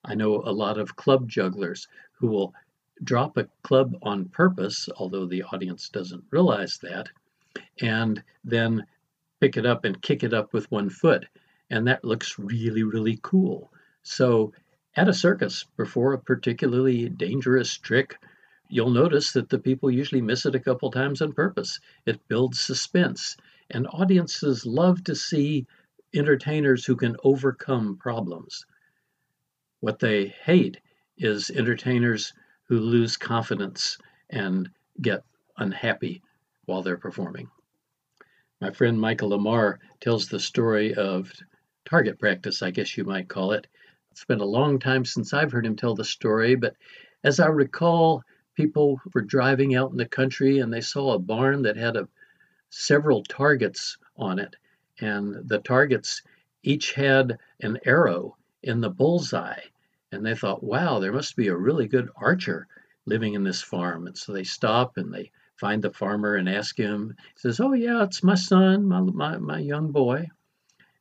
I 0.04 0.14
know 0.16 0.42
a 0.44 0.52
lot 0.52 0.78
of 0.78 0.96
club 0.96 1.28
jugglers 1.28 1.86
who 2.14 2.26
will 2.26 2.54
drop 3.04 3.36
a 3.36 3.48
club 3.62 3.96
on 4.02 4.26
purpose, 4.26 4.88
although 4.96 5.26
the 5.26 5.42
audience 5.44 5.88
doesn't 5.88 6.24
realize 6.30 6.78
that, 6.78 7.08
and 7.80 8.22
then 8.44 8.86
pick 9.40 9.56
it 9.56 9.66
up 9.66 9.84
and 9.84 10.02
kick 10.02 10.22
it 10.22 10.32
up 10.34 10.52
with 10.52 10.70
one 10.70 10.88
foot 10.88 11.26
and 11.72 11.86
that 11.86 12.04
looks 12.04 12.38
really, 12.38 12.82
really 12.82 13.18
cool. 13.22 13.72
So 14.02 14.52
at 14.94 15.08
a 15.08 15.14
circus, 15.14 15.64
before 15.78 16.12
a 16.12 16.18
particularly 16.18 17.08
dangerous 17.08 17.78
trick, 17.78 18.18
you'll 18.68 18.90
notice 18.90 19.32
that 19.32 19.48
the 19.48 19.58
people 19.58 19.90
usually 19.90 20.20
miss 20.20 20.44
it 20.44 20.54
a 20.54 20.60
couple 20.60 20.90
times 20.90 21.22
on 21.22 21.32
purpose. 21.32 21.80
It 22.04 22.28
builds 22.28 22.60
suspense, 22.60 23.38
and 23.70 23.86
audiences 23.88 24.66
love 24.66 25.02
to 25.04 25.14
see 25.16 25.66
entertainers 26.14 26.84
who 26.84 26.94
can 26.94 27.16
overcome 27.24 27.96
problems. 27.96 28.66
What 29.80 29.98
they 29.98 30.26
hate 30.26 30.78
is 31.16 31.48
entertainers 31.48 32.34
who 32.68 32.78
lose 32.78 33.16
confidence 33.16 33.98
and 34.30 34.70
get 35.00 35.24
unhappy 35.58 36.22
while 36.64 36.82
they're 36.82 36.96
performing. 36.96 37.48
My 38.60 38.70
friend 38.70 39.00
Michael 39.00 39.30
Lamar 39.30 39.80
tells 40.00 40.28
the 40.28 40.38
story 40.38 40.94
of 40.94 41.32
target 41.84 42.18
practice, 42.18 42.62
I 42.62 42.70
guess 42.70 42.96
you 42.96 43.04
might 43.04 43.28
call 43.28 43.52
it. 43.52 43.66
It's 44.10 44.24
been 44.24 44.40
a 44.40 44.44
long 44.44 44.78
time 44.78 45.04
since 45.04 45.32
I've 45.32 45.50
heard 45.50 45.66
him 45.66 45.76
tell 45.76 45.94
the 45.94 46.04
story, 46.04 46.54
but 46.54 46.76
as 47.24 47.40
I 47.40 47.46
recall, 47.46 48.22
people 48.54 49.00
were 49.14 49.22
driving 49.22 49.74
out 49.74 49.90
in 49.90 49.96
the 49.96 50.06
country 50.06 50.58
and 50.58 50.72
they 50.72 50.80
saw 50.80 51.14
a 51.14 51.18
barn 51.18 51.62
that 51.62 51.76
had 51.76 51.96
a, 51.96 52.08
several 52.70 53.22
targets 53.24 53.96
on 54.16 54.38
it, 54.38 54.54
and 55.00 55.48
the 55.48 55.58
targets 55.58 56.22
each 56.62 56.92
had 56.92 57.38
an 57.60 57.78
arrow 57.84 58.36
in 58.62 58.80
the 58.80 58.90
bullseye. 58.90 59.60
And 60.12 60.24
they 60.24 60.34
thought, 60.34 60.62
wow, 60.62 60.98
there 60.98 61.12
must 61.12 61.36
be 61.36 61.48
a 61.48 61.56
really 61.56 61.88
good 61.88 62.10
archer 62.14 62.68
living 63.06 63.34
in 63.34 63.44
this 63.44 63.62
farm. 63.62 64.06
And 64.06 64.16
so 64.16 64.32
they 64.32 64.44
stop 64.44 64.96
and 64.96 65.12
they 65.12 65.30
find 65.56 65.82
the 65.82 65.90
farmer 65.90 66.36
and 66.36 66.48
ask 66.48 66.76
him. 66.76 67.16
He 67.18 67.40
says, 67.40 67.60
Oh, 67.60 67.72
yeah, 67.72 68.04
it's 68.04 68.22
my 68.22 68.34
son, 68.34 68.86
my, 68.86 69.00
my, 69.00 69.38
my 69.38 69.58
young 69.58 69.90
boy. 69.90 70.28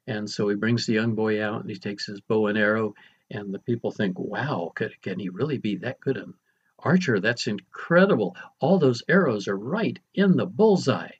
And 0.07 0.29
so 0.29 0.49
he 0.49 0.55
brings 0.55 0.85
the 0.85 0.93
young 0.93 1.15
boy 1.15 1.43
out 1.43 1.61
and 1.61 1.69
he 1.69 1.77
takes 1.77 2.05
his 2.05 2.21
bow 2.21 2.47
and 2.47 2.57
arrow. 2.57 2.95
And 3.29 3.53
the 3.53 3.59
people 3.59 3.91
think, 3.91 4.19
wow, 4.19 4.71
could, 4.75 4.99
can 5.01 5.19
he 5.19 5.29
really 5.29 5.57
be 5.57 5.77
that 5.77 5.99
good 5.99 6.17
an 6.17 6.33
archer? 6.79 7.19
That's 7.19 7.47
incredible. 7.47 8.35
All 8.59 8.77
those 8.77 9.03
arrows 9.07 9.47
are 9.47 9.57
right 9.57 9.97
in 10.13 10.35
the 10.35 10.45
bullseye. 10.45 11.11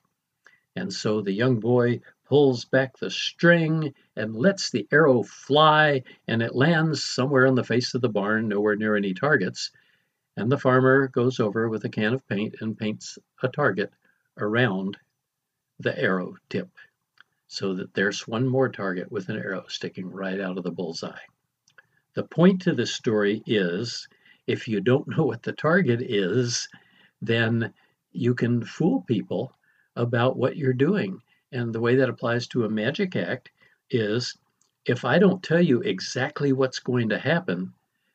And 0.76 0.92
so 0.92 1.20
the 1.20 1.32
young 1.32 1.60
boy 1.60 2.00
pulls 2.32 2.64
back 2.64 2.96
the 2.96 3.10
string 3.10 3.92
and 4.16 4.34
lets 4.34 4.70
the 4.70 4.88
arrow 4.90 5.22
fly, 5.22 6.02
and 6.26 6.40
it 6.40 6.54
lands 6.54 7.04
somewhere 7.04 7.46
on 7.46 7.54
the 7.54 7.62
face 7.62 7.92
of 7.92 8.00
the 8.00 8.08
barn, 8.08 8.48
nowhere 8.48 8.74
near 8.74 8.96
any 8.96 9.12
targets. 9.12 9.70
And 10.38 10.50
the 10.50 10.56
farmer 10.56 11.08
goes 11.08 11.40
over 11.40 11.68
with 11.68 11.84
a 11.84 11.90
can 11.90 12.14
of 12.14 12.26
paint 12.26 12.54
and 12.62 12.74
paints 12.74 13.18
a 13.42 13.48
target 13.48 13.92
around 14.38 14.96
the 15.78 15.94
arrow 16.00 16.36
tip 16.48 16.70
so 17.48 17.74
that 17.74 17.92
there's 17.92 18.26
one 18.26 18.48
more 18.48 18.70
target 18.70 19.12
with 19.12 19.28
an 19.28 19.36
arrow 19.36 19.66
sticking 19.68 20.10
right 20.10 20.40
out 20.40 20.56
of 20.56 20.64
the 20.64 20.70
bullseye. 20.70 21.12
The 22.14 22.24
point 22.24 22.62
to 22.62 22.74
this 22.74 22.94
story 22.94 23.42
is 23.44 24.08
if 24.46 24.66
you 24.66 24.80
don't 24.80 25.06
know 25.06 25.24
what 25.26 25.42
the 25.42 25.52
target 25.52 26.00
is, 26.00 26.66
then 27.20 27.74
you 28.10 28.34
can 28.34 28.64
fool 28.64 29.02
people 29.02 29.54
about 29.96 30.38
what 30.38 30.56
you're 30.56 30.72
doing. 30.72 31.20
And 31.52 31.72
the 31.72 31.80
way 31.80 31.96
that 31.96 32.08
applies 32.08 32.48
to 32.48 32.64
a 32.64 32.70
magic 32.70 33.14
act 33.14 33.50
is 33.90 34.36
if 34.86 35.04
I 35.04 35.18
don't 35.18 35.42
tell 35.42 35.60
you 35.60 35.80
exactly 35.82 36.52
what's 36.52 36.78
going 36.78 37.10
to 37.10 37.18
happen, 37.18 37.74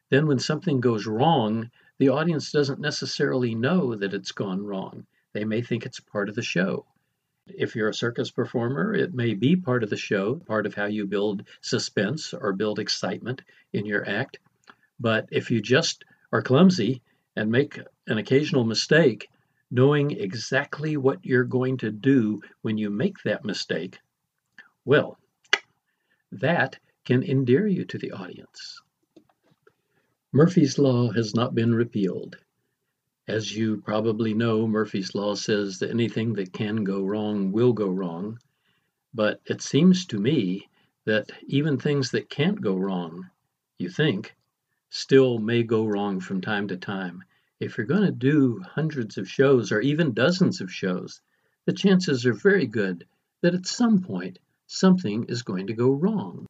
then 0.09 0.25
when 0.27 0.39
something 0.39 0.81
goes 0.81 1.05
wrong, 1.05 1.69
the 1.99 2.09
audience 2.09 2.51
doesn't 2.51 2.79
necessarily 2.79 3.55
know 3.55 3.95
that 3.95 4.13
it's 4.13 4.31
gone 4.31 4.65
wrong. 4.65 5.05
They 5.33 5.45
may 5.45 5.61
think 5.61 5.85
it's 5.85 5.99
part 5.99 6.29
of 6.29 6.35
the 6.35 6.41
show. 6.41 6.85
If 7.45 7.75
you're 7.75 7.89
a 7.89 7.93
circus 7.93 8.31
performer, 8.31 8.93
it 8.93 9.13
may 9.13 9.33
be 9.33 9.55
part 9.55 9.83
of 9.83 9.89
the 9.89 9.97
show, 9.97 10.35
part 10.35 10.65
of 10.65 10.73
how 10.73 10.85
you 10.85 11.05
build 11.05 11.47
suspense 11.61 12.33
or 12.33 12.53
build 12.53 12.79
excitement 12.79 13.41
in 13.71 13.85
your 13.85 14.07
act. 14.09 14.39
But 14.99 15.29
if 15.31 15.51
you 15.51 15.61
just 15.61 16.03
are 16.31 16.41
clumsy 16.41 17.01
and 17.35 17.51
make 17.51 17.79
an 18.07 18.17
occasional 18.17 18.63
mistake, 18.63 19.29
knowing 19.69 20.11
exactly 20.11 20.97
what 20.97 21.25
you're 21.25 21.43
going 21.43 21.77
to 21.77 21.91
do 21.91 22.41
when 22.61 22.77
you 22.77 22.89
make 22.89 23.15
that 23.23 23.45
mistake, 23.45 23.99
well, 24.85 25.17
that 26.31 26.77
can 27.05 27.23
endear 27.23 27.67
you 27.67 27.85
to 27.85 27.97
the 27.97 28.11
audience. 28.11 28.81
Murphy's 30.31 30.77
Law 30.77 31.11
has 31.11 31.33
not 31.33 31.55
been 31.55 31.73
repealed. 31.73 32.37
As 33.27 33.55
you 33.55 33.81
probably 33.81 34.33
know, 34.33 34.67
Murphy's 34.67 35.15
Law 35.15 35.35
says 35.35 35.79
that 35.79 35.89
anything 35.89 36.33
that 36.33 36.53
can 36.53 36.83
go 36.83 37.03
wrong 37.03 37.51
will 37.51 37.73
go 37.73 37.89
wrong. 37.89 38.39
But 39.13 39.41
it 39.45 39.61
seems 39.61 40.05
to 40.07 40.19
me 40.19 40.69
that 41.05 41.31
even 41.47 41.77
things 41.77 42.11
that 42.11 42.29
can't 42.29 42.61
go 42.61 42.75
wrong, 42.75 43.29
you 43.77 43.89
think, 43.89 44.35
still 44.89 45.39
may 45.39 45.63
go 45.63 45.85
wrong 45.85 46.19
from 46.19 46.41
time 46.41 46.67
to 46.67 46.77
time. 46.77 47.23
If 47.59 47.75
you're 47.75 47.87
going 47.87 48.05
to 48.05 48.11
do 48.11 48.59
hundreds 48.59 49.17
of 49.17 49.27
shows 49.27 49.71
or 49.71 49.81
even 49.81 50.13
dozens 50.13 50.61
of 50.61 50.71
shows, 50.71 51.21
the 51.65 51.73
chances 51.73 52.23
are 52.27 52.33
very 52.33 52.67
good 52.67 53.07
that 53.41 53.55
at 53.55 53.65
some 53.65 54.03
point 54.03 54.37
something 54.67 55.23
is 55.23 55.41
going 55.41 55.65
to 55.67 55.73
go 55.73 55.89
wrong. 55.89 56.45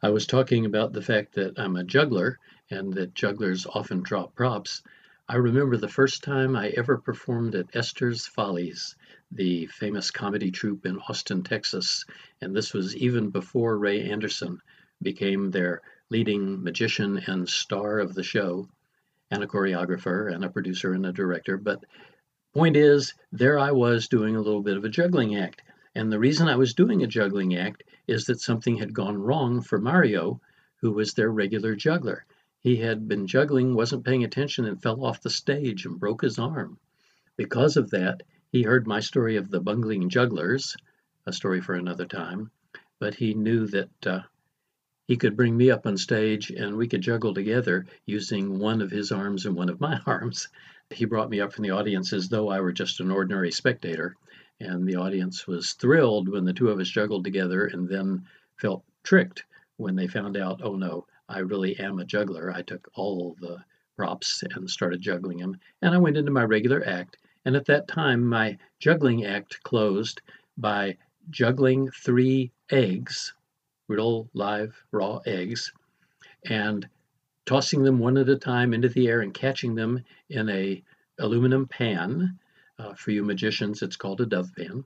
I 0.00 0.10
was 0.10 0.26
talking 0.26 0.66
about 0.66 0.92
the 0.92 1.02
fact 1.02 1.34
that 1.34 1.58
I'm 1.58 1.74
a 1.74 1.82
juggler 1.82 2.38
and 2.70 2.94
that 2.94 3.14
jugglers 3.14 3.66
often 3.66 4.02
drop 4.02 4.36
props. 4.36 4.82
I 5.28 5.34
remember 5.36 5.76
the 5.76 5.88
first 5.88 6.22
time 6.22 6.54
I 6.54 6.68
ever 6.68 6.98
performed 6.98 7.56
at 7.56 7.74
Esther's 7.74 8.24
Follies, 8.24 8.94
the 9.32 9.66
famous 9.66 10.12
comedy 10.12 10.52
troupe 10.52 10.86
in 10.86 11.00
Austin, 11.08 11.42
Texas, 11.42 12.04
and 12.40 12.54
this 12.54 12.72
was 12.72 12.94
even 12.94 13.30
before 13.30 13.78
Ray 13.78 14.08
Anderson 14.10 14.60
became 15.02 15.50
their 15.50 15.82
leading 16.08 16.62
magician 16.62 17.18
and 17.26 17.48
star 17.48 17.98
of 17.98 18.14
the 18.14 18.22
show, 18.22 18.68
and 19.34 19.44
a 19.44 19.46
choreographer 19.46 20.32
and 20.32 20.44
a 20.44 20.48
producer 20.48 20.92
and 20.92 21.04
a 21.04 21.12
director. 21.12 21.56
But 21.56 21.84
point 22.54 22.76
is, 22.76 23.14
there 23.32 23.58
I 23.58 23.72
was 23.72 24.08
doing 24.08 24.36
a 24.36 24.40
little 24.40 24.62
bit 24.62 24.76
of 24.76 24.84
a 24.84 24.88
juggling 24.88 25.36
act. 25.36 25.62
And 25.94 26.10
the 26.10 26.18
reason 26.18 26.48
I 26.48 26.56
was 26.56 26.74
doing 26.74 27.02
a 27.02 27.06
juggling 27.06 27.56
act 27.56 27.84
is 28.06 28.26
that 28.26 28.40
something 28.40 28.76
had 28.76 28.94
gone 28.94 29.16
wrong 29.16 29.60
for 29.60 29.78
Mario, 29.78 30.40
who 30.80 30.92
was 30.92 31.14
their 31.14 31.30
regular 31.30 31.74
juggler. 31.74 32.24
He 32.60 32.76
had 32.76 33.06
been 33.06 33.26
juggling, 33.26 33.74
wasn't 33.74 34.04
paying 34.04 34.24
attention, 34.24 34.64
and 34.64 34.82
fell 34.82 35.04
off 35.04 35.20
the 35.20 35.30
stage 35.30 35.84
and 35.84 36.00
broke 36.00 36.22
his 36.22 36.38
arm. 36.38 36.78
Because 37.36 37.76
of 37.76 37.90
that, 37.90 38.22
he 38.50 38.62
heard 38.62 38.86
my 38.86 39.00
story 39.00 39.36
of 39.36 39.50
the 39.50 39.60
bungling 39.60 40.08
jugglers, 40.08 40.76
a 41.26 41.32
story 41.32 41.60
for 41.60 41.74
another 41.74 42.06
time, 42.06 42.50
but 42.98 43.14
he 43.14 43.34
knew 43.34 43.66
that 43.66 44.06
uh, 44.06 44.20
he 45.06 45.16
could 45.16 45.36
bring 45.36 45.56
me 45.56 45.70
up 45.70 45.86
on 45.86 45.96
stage 45.96 46.50
and 46.50 46.76
we 46.76 46.88
could 46.88 47.00
juggle 47.00 47.34
together 47.34 47.86
using 48.06 48.58
one 48.58 48.80
of 48.80 48.90
his 48.90 49.12
arms 49.12 49.46
and 49.46 49.54
one 49.54 49.68
of 49.68 49.80
my 49.80 50.00
arms. 50.06 50.48
He 50.90 51.04
brought 51.04 51.30
me 51.30 51.40
up 51.40 51.52
from 51.52 51.62
the 51.62 51.70
audience 51.70 52.12
as 52.12 52.28
though 52.28 52.48
I 52.48 52.60
were 52.60 52.72
just 52.72 53.00
an 53.00 53.10
ordinary 53.10 53.50
spectator 53.50 54.16
and 54.60 54.86
the 54.86 54.96
audience 54.96 55.46
was 55.46 55.72
thrilled 55.72 56.28
when 56.28 56.44
the 56.44 56.52
two 56.52 56.68
of 56.68 56.78
us 56.78 56.88
juggled 56.88 57.24
together 57.24 57.66
and 57.66 57.88
then 57.88 58.24
felt 58.56 58.84
tricked 59.02 59.44
when 59.76 59.96
they 59.96 60.06
found 60.06 60.36
out, 60.36 60.60
oh 60.62 60.76
no, 60.76 61.06
I 61.28 61.40
really 61.40 61.78
am 61.78 61.98
a 61.98 62.04
juggler. 62.04 62.52
I 62.52 62.62
took 62.62 62.88
all 62.94 63.36
the 63.40 63.58
props 63.96 64.42
and 64.42 64.70
started 64.70 65.00
juggling 65.00 65.38
them, 65.38 65.58
and 65.82 65.94
I 65.94 65.98
went 65.98 66.16
into 66.16 66.30
my 66.30 66.44
regular 66.44 66.86
act. 66.86 67.16
And 67.44 67.56
at 67.56 67.66
that 67.66 67.88
time, 67.88 68.24
my 68.24 68.58
juggling 68.78 69.24
act 69.24 69.62
closed 69.62 70.20
by 70.56 70.96
juggling 71.30 71.90
three 71.90 72.52
eggs, 72.70 73.34
real 73.88 74.28
live 74.34 74.74
raw 74.92 75.20
eggs, 75.26 75.72
and 76.44 76.88
tossing 77.46 77.82
them 77.82 77.98
one 77.98 78.16
at 78.16 78.28
a 78.28 78.36
time 78.36 78.72
into 78.72 78.88
the 78.88 79.08
air 79.08 79.20
and 79.20 79.34
catching 79.34 79.74
them 79.74 80.02
in 80.30 80.48
a 80.48 80.82
aluminum 81.18 81.66
pan 81.66 82.38
uh, 82.78 82.94
for 82.94 83.10
you 83.10 83.22
magicians, 83.22 83.82
it's 83.82 83.96
called 83.96 84.20
a 84.20 84.26
dove 84.26 84.50
pan. 84.56 84.84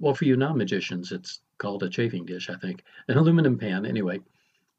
Well, 0.00 0.14
for 0.14 0.24
you 0.24 0.36
non-magicians, 0.36 1.12
it's 1.12 1.40
called 1.58 1.82
a 1.82 1.90
chafing 1.90 2.24
dish, 2.24 2.48
I 2.48 2.56
think. 2.56 2.82
An 3.08 3.18
aluminum 3.18 3.58
pan, 3.58 3.84
anyway. 3.84 4.20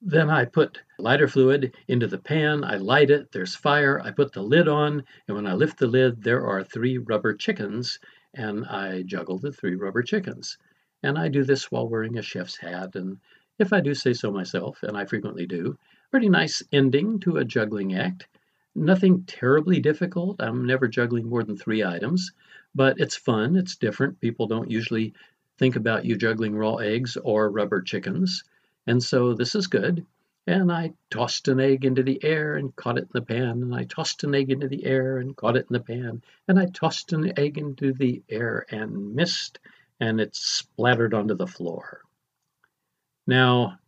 Then 0.02 0.32
I 0.32 0.46
put 0.46 0.82
lighter 0.98 1.28
fluid 1.28 1.76
into 1.88 2.08
the 2.08 2.18
pan, 2.18 2.64
I 2.64 2.78
light 2.78 3.12
it, 3.12 3.32
there's 3.32 3.56
fire, 3.56 4.02
I 4.02 4.10
put 4.10 4.32
the 4.34 4.42
lid 4.42 4.68
on, 4.68 5.04
and 5.28 5.38
when 5.38 5.46
I 5.46 5.54
lift 5.54 5.78
the 5.78 5.86
lid, 5.86 6.24
there 6.24 6.46
are 6.48 6.64
three 6.64 6.98
rubber 6.98 7.36
chickens, 7.36 8.00
and 8.34 8.66
I 8.66 9.04
juggle 9.04 9.38
the 9.38 9.52
three 9.52 9.76
rubber 9.76 10.02
chickens. 10.02 10.58
And 11.04 11.20
I 11.20 11.28
do 11.28 11.44
this 11.44 11.72
while 11.72 11.88
wearing 11.88 12.18
a 12.18 12.24
chef's 12.24 12.58
hat, 12.58 12.96
and 12.96 13.20
if 13.62 13.72
I 13.72 13.80
do 13.80 13.94
say 13.94 14.14
so 14.14 14.32
myself, 14.32 14.84
and 14.84 14.98
I 14.98 15.06
frequently 15.06 15.46
do, 15.46 15.78
pretty 16.10 16.30
nice 16.30 16.64
ending 16.74 17.20
to 17.22 17.38
a 17.38 17.46
juggling 17.46 17.96
act. 17.96 18.28
Nothing 18.76 19.24
terribly 19.26 19.80
difficult. 19.80 20.42
I'm 20.42 20.66
never 20.66 20.88
juggling 20.88 21.30
more 21.30 21.44
than 21.44 21.58
three 21.58 21.84
items, 21.84 22.32
but 22.74 23.00
it's 23.00 23.16
fun. 23.16 23.56
It's 23.56 23.76
different. 23.76 24.20
People 24.20 24.48
don't 24.48 24.72
usually 24.72 25.14
think 25.58 25.76
about 25.76 26.06
you 26.06 26.18
juggling 26.18 26.56
raw 26.56 26.76
eggs 26.76 27.18
or 27.18 27.50
rubber 27.50 27.82
chickens. 27.82 28.44
And 28.88 29.02
so 29.02 29.34
this 29.34 29.56
is 29.56 29.68
good. 29.68 30.06
And 30.48 30.72
I 30.72 30.94
tossed 31.12 31.48
an 31.48 31.60
egg 31.60 31.86
into 31.86 32.02
the 32.02 32.24
air 32.24 32.56
and 32.56 32.76
caught 32.76 32.98
it 32.98 33.04
in 33.04 33.10
the 33.14 33.22
pan. 33.22 33.62
And 33.62 33.76
I 33.76 33.84
tossed 33.84 34.24
an 34.24 34.34
egg 34.34 34.50
into 34.50 34.68
the 34.68 34.86
air 34.86 35.20
and 35.20 35.36
caught 35.36 35.56
it 35.56 35.68
in 35.70 35.74
the 35.74 35.80
pan. 35.80 36.24
And 36.48 36.58
I 36.60 36.66
tossed 36.66 37.14
an 37.14 37.38
egg 37.38 37.60
into 37.60 37.94
the 37.94 38.24
air 38.28 38.66
and 38.70 39.14
missed, 39.14 39.60
and 40.00 40.20
it 40.20 40.36
splattered 40.36 41.14
onto 41.14 41.36
the 41.36 41.46
floor. 41.46 42.02
Now, 43.28 43.80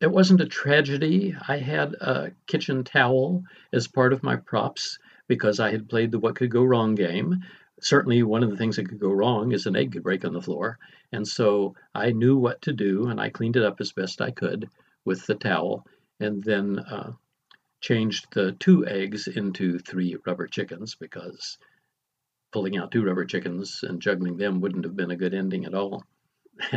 it 0.00 0.10
wasn't 0.10 0.40
a 0.40 0.46
tragedy. 0.46 1.36
I 1.46 1.58
had 1.58 1.94
a 1.94 2.32
kitchen 2.46 2.82
towel 2.82 3.44
as 3.72 3.86
part 3.86 4.12
of 4.12 4.24
my 4.24 4.36
props 4.36 4.98
because 5.28 5.60
I 5.60 5.70
had 5.70 5.88
played 5.88 6.10
the 6.10 6.18
what 6.18 6.34
could 6.34 6.50
go 6.50 6.64
wrong 6.64 6.96
game. 6.96 7.44
Certainly, 7.80 8.24
one 8.24 8.42
of 8.42 8.50
the 8.50 8.56
things 8.56 8.76
that 8.76 8.88
could 8.88 8.98
go 8.98 9.12
wrong 9.12 9.52
is 9.52 9.66
an 9.66 9.76
egg 9.76 9.92
could 9.92 10.02
break 10.02 10.24
on 10.24 10.32
the 10.32 10.42
floor. 10.42 10.78
And 11.12 11.26
so 11.26 11.76
I 11.94 12.10
knew 12.10 12.36
what 12.36 12.62
to 12.62 12.72
do 12.72 13.08
and 13.08 13.20
I 13.20 13.30
cleaned 13.30 13.56
it 13.56 13.62
up 13.62 13.80
as 13.80 13.92
best 13.92 14.20
I 14.20 14.30
could 14.32 14.68
with 15.04 15.26
the 15.26 15.34
towel 15.34 15.86
and 16.18 16.42
then 16.42 16.78
uh, 16.78 17.12
changed 17.80 18.26
the 18.32 18.52
two 18.52 18.86
eggs 18.86 19.28
into 19.28 19.78
three 19.78 20.16
rubber 20.26 20.46
chickens 20.46 20.94
because 20.94 21.58
pulling 22.52 22.76
out 22.76 22.90
two 22.90 23.04
rubber 23.04 23.24
chickens 23.24 23.84
and 23.84 24.02
juggling 24.02 24.36
them 24.36 24.60
wouldn't 24.60 24.84
have 24.84 24.96
been 24.96 25.10
a 25.10 25.16
good 25.16 25.34
ending 25.34 25.64
at 25.64 25.74
all. 25.74 26.04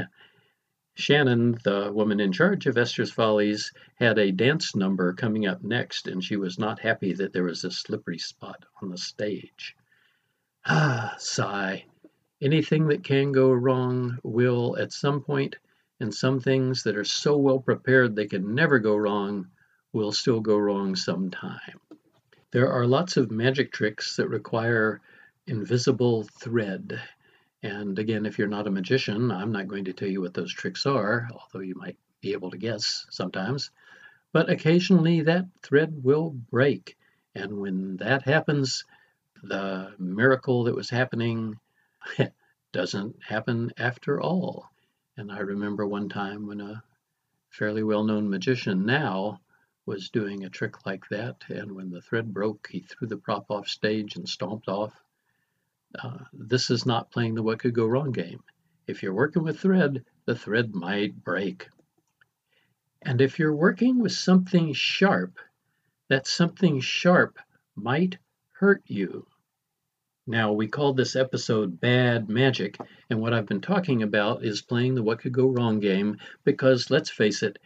Shannon, 0.97 1.58
the 1.65 1.91
woman 1.91 2.21
in 2.21 2.31
charge 2.31 2.67
of 2.67 2.77
Esther's 2.77 3.12
Follies, 3.12 3.73
had 3.95 4.17
a 4.17 4.31
dance 4.31 4.77
number 4.77 5.12
coming 5.12 5.45
up 5.45 5.62
next, 5.62 6.08
and 6.08 6.23
she 6.23 6.38
was 6.38 6.58
not 6.58 6.79
happy 6.79 7.12
that 7.12 7.34
there 7.34 7.43
was 7.43 7.65
a 7.65 7.71
slippery 7.71 8.17
spot 8.17 8.63
on 8.81 8.89
the 8.89 8.97
stage. 8.97 9.75
Ah, 10.65 11.13
sigh. 11.19 11.86
Anything 12.41 12.88
that 12.88 13.03
can 13.03 13.34
go 13.34 13.51
wrong 13.51 14.19
will 14.23 14.77
at 14.77 14.93
some 14.93 15.21
point, 15.21 15.58
and 15.99 16.13
some 16.13 16.39
things 16.39 16.84
that 16.84 16.95
are 16.95 17.03
so 17.03 17.38
well 17.38 17.60
prepared 17.60 18.15
they 18.15 18.27
can 18.27 18.55
never 18.55 18.79
go 18.79 18.95
wrong 18.95 19.49
will 19.91 20.13
still 20.13 20.39
go 20.39 20.58
wrong 20.58 20.95
sometime. 20.95 21.79
There 22.51 22.71
are 22.71 22.88
lots 22.88 23.17
of 23.17 23.31
magic 23.31 23.73
tricks 23.73 24.15
that 24.15 24.29
require 24.29 25.01
invisible 25.45 26.23
thread 26.23 27.01
and 27.65 27.97
again, 27.97 28.28
if 28.28 28.38
you're 28.38 28.47
not 28.47 28.67
a 28.67 28.71
magician, 28.71 29.32
I'm 29.32 29.51
not 29.51 29.67
going 29.67 29.86
to 29.86 29.93
tell 29.93 30.08
you 30.08 30.21
what 30.21 30.36
those 30.36 30.54
tricks 30.54 30.86
are, 30.86 31.28
although 31.34 31.65
you 31.65 31.73
might 31.73 31.97
be 32.21 32.34
able 32.34 32.51
to 32.51 32.60
guess 32.60 33.08
sometimes. 33.10 33.71
But 34.32 34.51
occasionally 34.51 35.21
that 35.21 35.45
thread 35.63 36.04
will 36.04 36.30
break. 36.30 36.95
And 37.34 37.60
when 37.60 37.97
that 37.97 38.21
happens, 38.21 38.86
the 39.41 39.95
miracle 39.97 40.65
that 40.65 40.75
was 40.75 40.91
happening 40.91 41.60
doesn't 42.71 43.15
happen 43.23 43.71
after 43.80 44.21
all. 44.21 44.69
And 45.17 45.32
I 45.32 45.39
remember 45.39 45.88
one 45.88 46.08
time 46.08 46.45
when 46.45 46.62
a 46.62 46.84
fairly 47.49 47.82
well 47.82 48.04
known 48.04 48.30
magician 48.30 48.86
now 48.86 49.41
was 49.88 50.12
doing 50.12 50.43
a 50.45 50.51
trick 50.51 50.86
like 50.86 51.10
that, 51.10 51.43
and 51.49 51.71
when 51.71 51.89
the 51.89 52.01
thread 52.01 52.32
broke, 52.32 52.67
he 52.71 52.82
threw 52.82 53.08
the 53.08 53.17
prop 53.17 53.49
off 53.49 53.67
stage 53.67 54.17
and 54.17 54.30
stomped 54.30 54.67
off. 54.67 54.93
Uh, 56.01 56.23
this 56.34 56.69
is 56.69 56.86
not 56.86 57.12
playing 57.12 57.36
the 57.36 57.43
what 57.43 57.60
could 57.60 57.73
go 57.73 57.86
wrong 57.86 58.12
game. 58.12 58.43
If 58.88 59.01
you're 59.01 59.13
working 59.13 59.43
with 59.43 59.60
thread, 59.60 60.03
the 60.25 60.36
thread 60.36 60.75
might 60.75 61.23
break. 61.23 61.67
And 63.01 63.21
if 63.21 63.39
you're 63.39 63.55
working 63.55 63.99
with 63.99 64.12
something 64.12 64.73
sharp, 64.73 65.39
that 66.10 66.27
something 66.27 66.81
sharp 66.81 67.39
might 67.75 68.17
hurt 68.51 68.84
you. 68.88 69.27
Now, 70.27 70.53
we 70.53 70.67
called 70.67 70.97
this 70.97 71.15
episode 71.15 71.79
Bad 71.79 72.29
Magic, 72.29 72.77
and 73.12 73.21
what 73.21 73.34
I've 73.34 73.45
been 73.45 73.62
talking 73.62 74.01
about 74.01 74.43
is 74.43 74.63
playing 74.63 74.95
the 74.95 75.03
What 75.03 75.19
Could 75.19 75.34
Go 75.34 75.47
Wrong 75.47 75.79
game 75.79 76.17
because, 76.43 76.89
let's 76.89 77.12
face 77.12 77.43
it, 77.43 77.60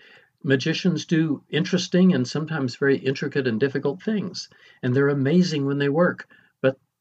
magicians 0.44 1.06
do 1.06 1.42
interesting 1.50 2.14
and 2.14 2.28
sometimes 2.28 2.76
very 2.76 2.98
intricate 2.98 3.48
and 3.48 3.62
difficult 3.62 4.02
things, 4.04 4.50
and 4.84 4.94
they're 4.94 5.08
amazing 5.08 5.66
when 5.66 5.78
they 5.78 5.88
work, 5.88 6.28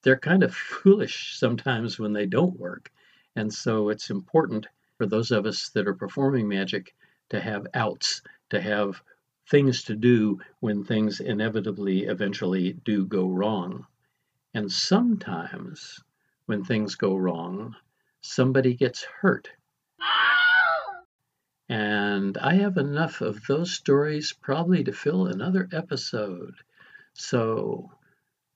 they're 0.02 0.18
kind 0.18 0.42
of 0.42 0.54
foolish 0.54 1.36
sometimes 1.36 1.98
when 1.98 2.12
they 2.12 2.26
don't 2.26 2.58
work. 2.58 2.90
And 3.36 3.52
so 3.52 3.88
it's 3.88 4.10
important 4.10 4.66
for 4.96 5.06
those 5.06 5.30
of 5.30 5.46
us 5.46 5.70
that 5.70 5.86
are 5.86 5.94
performing 5.94 6.48
magic 6.48 6.94
to 7.30 7.40
have 7.40 7.66
outs, 7.74 8.22
to 8.50 8.60
have 8.60 9.02
things 9.50 9.82
to 9.84 9.96
do 9.96 10.40
when 10.60 10.84
things 10.84 11.20
inevitably 11.20 12.04
eventually 12.04 12.74
do 12.84 13.06
go 13.06 13.28
wrong. 13.28 13.86
And 14.54 14.70
sometimes 14.70 16.02
when 16.46 16.64
things 16.64 16.94
go 16.94 17.16
wrong, 17.16 17.76
somebody 18.20 18.74
gets 18.74 19.04
hurt. 19.04 19.50
And 21.68 22.38
I 22.38 22.54
have 22.54 22.78
enough 22.78 23.20
of 23.20 23.46
those 23.46 23.72
stories 23.72 24.32
probably 24.32 24.84
to 24.84 24.92
fill 24.92 25.26
another 25.26 25.68
episode. 25.70 26.54
So, 27.12 27.92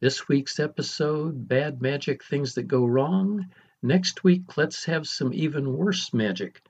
this 0.02 0.28
week's 0.28 0.58
episode 0.58 1.48
Bad 1.48 1.80
Magic 1.80 2.22
Things 2.24 2.54
That 2.54 2.64
Go 2.64 2.84
Wrong. 2.84 3.46
Next 3.84 4.24
week, 4.24 4.56
let's 4.56 4.84
have 4.86 5.06
some 5.06 5.32
even 5.32 5.76
worse 5.76 6.12
magic 6.12 6.60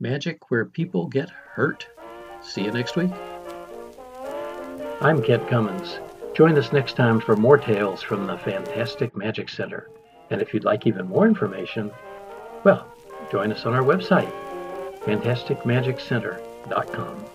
magic 0.00 0.50
where 0.50 0.64
people 0.64 1.06
get 1.06 1.28
hurt. 1.28 1.86
See 2.40 2.64
you 2.64 2.72
next 2.72 2.96
week. 2.96 3.10
I'm 5.02 5.22
Kent 5.22 5.46
Cummins. 5.46 5.98
Join 6.34 6.56
us 6.56 6.72
next 6.72 6.96
time 6.96 7.20
for 7.20 7.36
more 7.36 7.58
tales 7.58 8.00
from 8.00 8.26
the 8.26 8.38
Fantastic 8.38 9.14
Magic 9.14 9.50
Center. 9.50 9.90
And 10.30 10.40
if 10.40 10.54
you'd 10.54 10.64
like 10.64 10.86
even 10.86 11.06
more 11.06 11.26
information, 11.26 11.90
well, 12.64 12.90
join 13.30 13.52
us 13.52 13.66
on 13.66 13.74
our 13.74 13.82
website, 13.82 14.32
fantasticmagiccenter.com. 15.00 17.26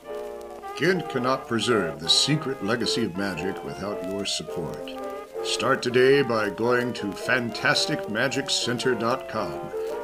Kent 0.75 1.07
cannot 1.07 1.47
preserve 1.47 1.99
the 1.99 2.09
secret 2.09 2.65
legacy 2.65 3.05
of 3.05 3.15
magic 3.15 3.63
without 3.63 4.03
your 4.09 4.25
support. 4.25 5.04
Start 5.45 5.81
today 5.83 6.23
by 6.23 6.49
going 6.49 6.91
to 6.93 7.05
fantasticmagiccenter.com 7.05 9.59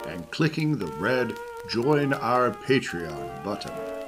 and 0.08 0.30
clicking 0.30 0.78
the 0.78 0.86
red 0.86 1.34
Join 1.68 2.14
Our 2.14 2.52
Patreon 2.52 3.44
button. 3.44 4.01